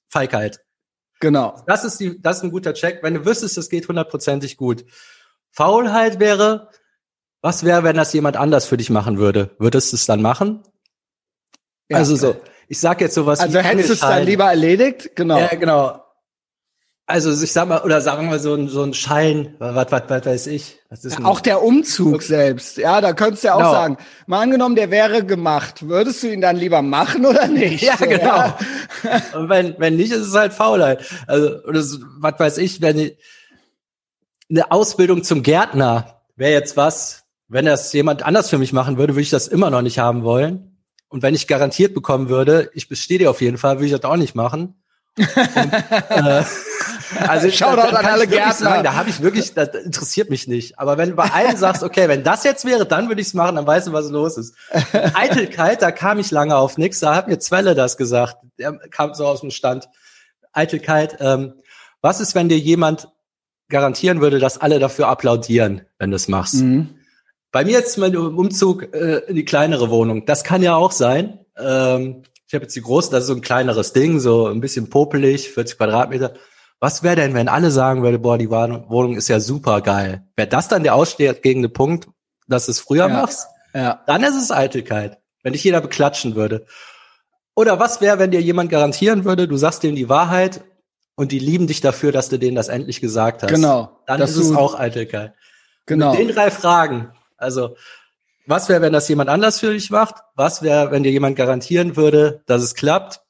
Feigheit. 0.09 0.61
Genau. 1.19 1.61
Das 1.67 1.83
ist 1.83 1.99
die, 1.99 2.21
das 2.21 2.37
ist 2.37 2.43
ein 2.43 2.51
guter 2.51 2.73
Check. 2.73 2.99
Wenn 3.01 3.15
du 3.15 3.25
wüsstest, 3.25 3.57
es 3.57 3.69
geht 3.69 3.87
hundertprozentig 3.87 4.57
gut. 4.57 4.85
Faulheit 5.51 6.19
wäre, 6.19 6.69
was 7.47 7.63
wäre, 7.63 7.83
wenn 7.83 7.95
das 7.95 8.11
jemand 8.11 8.35
anders 8.35 8.65
für 8.65 8.75
dich 8.75 8.89
machen 8.89 9.17
würde? 9.17 9.51
Würdest 9.57 9.93
du 9.93 9.95
es 9.95 10.05
dann 10.05 10.21
machen? 10.21 10.63
Ja, 11.87 11.95
also 11.97 12.17
so, 12.17 12.35
ich 12.67 12.77
sag 12.77 12.99
jetzt 12.99 13.15
sowas. 13.15 13.39
Also 13.39 13.59
hättest 13.59 13.87
du 13.87 13.93
es 13.93 14.01
dann 14.01 14.25
lieber 14.25 14.43
erledigt? 14.45 15.15
Genau. 15.15 15.39
Ja, 15.39 15.55
genau. 15.55 16.03
Also 17.05 17.31
ich 17.41 17.53
sag 17.53 17.69
mal, 17.69 17.83
oder 17.83 18.01
sagen 18.01 18.29
wir 18.29 18.39
so 18.39 18.53
ein, 18.53 18.67
so 18.67 18.83
ein 18.83 18.93
Schein, 18.93 19.55
was, 19.59 19.89
was, 19.93 20.03
was 20.09 20.25
weiß 20.25 20.47
ich. 20.47 20.79
Was 20.89 21.05
ist 21.05 21.19
ja, 21.19 21.25
auch 21.25 21.39
der 21.39 21.63
Umzug 21.63 22.21
selbst, 22.21 22.75
ja, 22.75 22.99
da 22.99 23.13
könntest 23.13 23.45
du 23.45 23.47
ja 23.47 23.53
auch 23.53 23.59
genau. 23.59 23.71
sagen, 23.71 23.97
mal 24.25 24.41
angenommen, 24.41 24.75
der 24.75 24.91
wäre 24.91 25.23
gemacht, 25.23 25.87
würdest 25.87 26.21
du 26.23 26.27
ihn 26.27 26.41
dann 26.41 26.57
lieber 26.57 26.81
machen 26.81 27.25
oder 27.25 27.47
nicht? 27.47 27.81
Ja, 27.81 27.95
so, 27.95 28.07
genau. 28.07 28.25
Ja? 28.25 28.57
Und 29.35 29.47
wenn, 29.47 29.75
wenn 29.77 29.95
nicht, 29.95 30.11
ist 30.11 30.27
es 30.27 30.35
halt 30.35 30.51
Faulheit. 30.51 31.05
Also, 31.27 31.63
oder 31.63 31.81
so, 31.81 31.99
was 32.17 32.37
weiß 32.37 32.57
ich, 32.57 32.81
wenn 32.81 33.11
eine 34.49 34.69
Ausbildung 34.69 35.23
zum 35.23 35.43
Gärtner 35.43 36.23
wäre 36.35 36.51
jetzt 36.51 36.75
was, 36.75 37.26
wenn 37.47 37.65
das 37.65 37.93
jemand 37.93 38.23
anders 38.23 38.49
für 38.49 38.57
mich 38.57 38.73
machen 38.73 38.97
würde, 38.97 39.13
würde 39.13 39.21
ich 39.21 39.29
das 39.29 39.47
immer 39.47 39.69
noch 39.69 39.81
nicht 39.81 39.99
haben 39.99 40.23
wollen. 40.23 40.77
Und 41.09 41.23
wenn 41.23 41.33
ich 41.33 41.47
garantiert 41.47 41.93
bekommen 41.93 42.27
würde, 42.27 42.69
ich 42.73 42.89
bestehe 42.89 43.19
dir 43.19 43.29
auf 43.29 43.41
jeden 43.41 43.57
Fall, 43.57 43.77
würde 43.77 43.85
ich 43.85 43.91
das 43.93 44.03
auch 44.03 44.17
nicht 44.17 44.35
machen. 44.35 44.75
Und, 45.17 45.27
äh, 46.09 46.43
also 47.27 47.49
schau 47.51 47.75
doch 47.75 47.91
an 47.93 48.05
alle 48.05 48.27
Gärtner. 48.27 48.53
Sagen, 48.53 48.83
da 48.83 48.95
habe 48.95 49.09
ich 49.09 49.21
wirklich, 49.21 49.53
das 49.53 49.69
interessiert 49.69 50.29
mich 50.29 50.47
nicht. 50.47 50.77
Aber 50.77 50.97
wenn 50.97 51.11
du 51.11 51.15
bei 51.15 51.31
allen 51.31 51.55
sagst, 51.55 51.83
okay, 51.83 52.09
wenn 52.09 52.23
das 52.23 52.43
jetzt 52.43 52.65
wäre, 52.65 52.85
dann 52.85 53.07
würde 53.07 53.21
ich 53.21 53.27
es 53.27 53.33
machen, 53.33 53.55
dann 53.55 53.65
weißt 53.65 53.87
du, 53.87 53.93
was 53.93 54.09
los 54.09 54.37
ist. 54.37 54.55
Eitelkeit, 55.13 55.81
da 55.81 55.91
kam 55.91 56.19
ich 56.19 56.31
lange 56.31 56.55
auf 56.55 56.77
nichts. 56.77 56.99
Da 56.99 57.15
hat 57.15 57.29
mir 57.29 57.39
Zwelle 57.39 57.73
das 57.75 57.95
gesagt. 57.95 58.37
Der 58.59 58.73
kam 58.89 59.13
so 59.13 59.25
aus 59.25 59.41
dem 59.41 59.51
Stand. 59.51 59.87
Eitelkeit, 60.51 61.17
ähm, 61.19 61.53
was 62.01 62.19
ist, 62.19 62.35
wenn 62.35 62.49
dir 62.49 62.57
jemand 62.57 63.09
garantieren 63.69 64.21
würde, 64.21 64.39
dass 64.39 64.57
alle 64.57 64.79
dafür 64.79 65.07
applaudieren, 65.07 65.81
wenn 65.99 66.09
du 66.09 66.15
es 66.15 66.27
machst? 66.27 66.55
Mhm. 66.55 66.96
Bei 67.51 67.63
mir 67.63 67.71
jetzt 67.71 67.97
mein 67.97 68.15
Umzug 68.15 68.93
äh, 68.93 69.19
in 69.27 69.35
die 69.35 69.45
kleinere 69.45 69.89
Wohnung. 69.89 70.25
Das 70.25 70.43
kann 70.43 70.61
ja 70.61 70.75
auch 70.75 70.91
sein. 70.91 71.39
Ähm, 71.57 72.23
ich 72.47 72.53
habe 72.53 72.63
jetzt 72.63 72.75
die 72.75 72.81
große, 72.81 73.11
das 73.11 73.23
ist 73.23 73.27
so 73.27 73.33
ein 73.33 73.41
kleineres 73.41 73.93
Ding, 73.93 74.19
so 74.19 74.47
ein 74.47 74.61
bisschen 74.61 74.89
popelig, 74.89 75.49
40 75.51 75.77
Quadratmeter. 75.77 76.33
Was 76.79 77.03
wäre 77.03 77.15
denn, 77.15 77.33
wenn 77.33 77.47
alle 77.47 77.71
sagen 77.71 78.03
würden, 78.03 78.21
boah, 78.21 78.37
die 78.37 78.49
Wohnung 78.49 79.15
ist 79.15 79.27
ja 79.27 79.39
super 79.39 79.81
geil? 79.81 80.23
Wäre 80.35 80.47
das 80.47 80.67
dann 80.67 80.83
der 80.83 80.95
ausschlaggebende 80.95 81.69
Punkt, 81.69 82.07
dass 82.47 82.67
du 82.67 82.71
es 82.71 82.79
früher 82.79 83.07
ja. 83.07 83.13
machst? 83.13 83.47
Ja. 83.73 84.01
Dann 84.05 84.23
ist 84.23 84.35
es 84.35 84.51
Eitelkeit, 84.51 85.17
wenn 85.43 85.53
dich 85.53 85.63
jeder 85.63 85.81
beklatschen 85.81 86.35
würde. 86.35 86.65
Oder 87.55 87.79
was 87.79 87.99
wäre, 88.01 88.19
wenn 88.19 88.31
dir 88.31 88.41
jemand 88.41 88.69
garantieren 88.69 89.25
würde, 89.25 89.47
du 89.47 89.57
sagst 89.57 89.83
denen 89.83 89.95
die 89.95 90.09
Wahrheit 90.09 90.63
und 91.15 91.31
die 91.31 91.39
lieben 91.39 91.65
dich 91.65 91.81
dafür, 91.81 92.11
dass 92.11 92.29
du 92.29 92.37
denen 92.37 92.55
das 92.55 92.67
endlich 92.67 93.01
gesagt 93.01 93.41
hast? 93.41 93.49
Genau. 93.49 93.99
Dann 94.05 94.21
ist 94.21 94.35
es 94.35 94.55
auch 94.55 94.79
Eitelkeit. 94.79 95.33
Genau. 95.87 96.11
Mit 96.11 96.19
den 96.19 96.35
drei 96.35 96.51
Fragen 96.51 97.11
also, 97.37 97.75
was 98.45 98.69
wäre, 98.69 98.81
wenn 98.81 98.93
das 98.93 99.07
jemand 99.09 99.29
anders 99.29 99.59
für 99.59 99.73
dich 99.73 99.89
macht? 99.89 100.15
Was 100.35 100.61
wäre, 100.61 100.91
wenn 100.91 101.03
dir 101.03 101.11
jemand 101.11 101.35
garantieren 101.35 101.95
würde, 101.95 102.43
dass 102.45 102.61
es 102.61 102.75
klappt? 102.75 103.21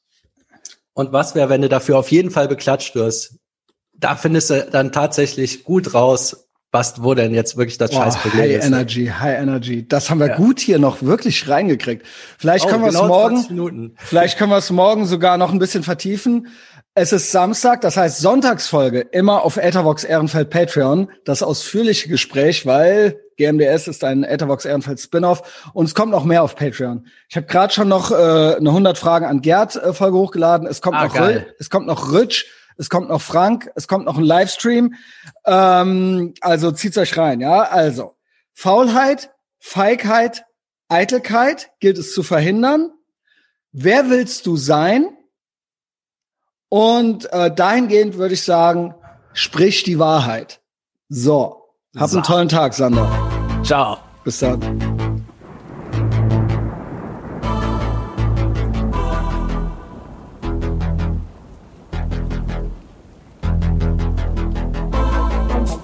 Und 0.94 1.12
was 1.12 1.36
wäre, 1.36 1.50
wenn 1.50 1.62
du 1.62 1.70
dafür 1.70 1.98
auf 1.98 2.12
jeden 2.12 2.32
Fall 2.32 2.48
beklatscht 2.48 2.96
wirst? 2.96 3.40
da 4.00 4.16
findest 4.16 4.50
du 4.50 4.68
dann 4.72 4.92
tatsächlich 4.92 5.64
gut 5.64 5.94
raus, 5.94 6.48
was, 6.72 7.02
wo 7.02 7.14
denn 7.14 7.34
jetzt 7.34 7.58
wirklich 7.58 7.78
das 7.78 7.92
oh, 7.92 7.96
Scheißproblem 7.96 8.42
high 8.42 8.52
ist. 8.52 8.64
High 8.64 8.68
Energy, 8.68 9.06
High 9.08 9.40
Energy. 9.40 9.88
Das 9.88 10.10
haben 10.10 10.20
wir 10.20 10.28
ja. 10.28 10.36
gut 10.36 10.60
hier 10.60 10.80
noch 10.80 11.02
wirklich 11.02 11.48
reingekriegt. 11.48 12.06
Vielleicht 12.38 12.66
oh, 12.66 12.70
können 12.70 12.84
wir 12.84 12.90
es 12.90 12.96
genau 12.96 13.08
morgen, 13.08 13.96
vielleicht 13.98 14.38
können 14.38 14.52
wir 14.52 14.58
es 14.58 14.70
morgen 14.70 15.06
sogar 15.06 15.38
noch 15.38 15.52
ein 15.52 15.60
bisschen 15.60 15.84
vertiefen. 15.84 16.48
Es 17.00 17.14
ist 17.14 17.32
Samstag, 17.32 17.82
das 17.82 17.96
heißt 17.96 18.22
Sonntagsfolge, 18.22 19.02
immer 19.02 19.44
auf 19.44 19.58
Ethervox 19.58 20.04
Ehrenfeld 20.04 20.50
Patreon. 20.50 21.12
Das 21.26 21.44
ausführliche 21.44 22.10
Gespräch, 22.10 22.66
weil 22.66 23.22
GMDS 23.38 23.88
ist 23.88 24.04
ein 24.04 24.24
Ethervox 24.24 24.66
Ehrenfeld 24.66 25.00
Spin-off 25.00 25.70
und 25.76 25.86
es 25.86 25.94
kommt 25.94 26.12
noch 26.12 26.24
mehr 26.24 26.42
auf 26.42 26.56
Patreon. 26.56 27.06
Ich 27.30 27.36
habe 27.36 27.46
gerade 27.46 27.72
schon 27.72 27.88
noch 27.88 28.10
äh, 28.10 28.16
eine 28.16 28.70
100 28.70 28.98
Fragen 28.98 29.26
an 29.26 29.44
Gerd 29.44 29.76
äh, 29.76 29.94
Folge 29.94 30.18
hochgeladen. 30.18 30.66
Es 30.66 30.82
kommt 30.82 30.98
ah, 30.98 31.06
noch 31.06 31.20
Rü 31.20 31.42
es 31.60 31.70
kommt 31.70 31.86
noch 31.86 32.12
Rich, 32.12 32.50
es 32.78 32.90
kommt 32.90 33.10
noch 33.10 33.22
Frank, 33.22 33.70
es 33.76 33.88
kommt 33.88 34.06
noch 34.06 34.18
ein 34.18 34.24
Livestream. 34.24 34.96
Ähm, 35.46 36.34
also 36.42 36.72
zieht's 36.72 36.98
euch 36.98 37.16
rein, 37.16 37.42
ja? 37.42 37.62
Also 37.62 38.16
Faulheit, 38.54 39.30
Feigheit, 39.60 40.46
Eitelkeit 40.90 41.70
gilt 41.80 42.00
es 42.00 42.12
zu 42.12 42.24
verhindern. 42.24 42.90
Wer 43.72 44.10
willst 44.10 44.48
du 44.48 44.58
sein? 44.58 45.10
Und 46.70 47.32
äh, 47.32 47.54
dahingehend 47.54 48.18
würde 48.18 48.34
ich 48.34 48.44
sagen, 48.44 48.94
sprich 49.34 49.84
die 49.84 50.00
Wahrheit. 50.00 50.60
So, 51.10 51.64
hab 51.96 52.10
so. 52.10 52.18
einen 52.18 52.24
tollen 52.24 52.50
Tag, 52.50 52.74
Sander. 52.74 53.10
Ciao. 53.64 53.98
Bis 54.24 54.40
dann. 54.40 54.97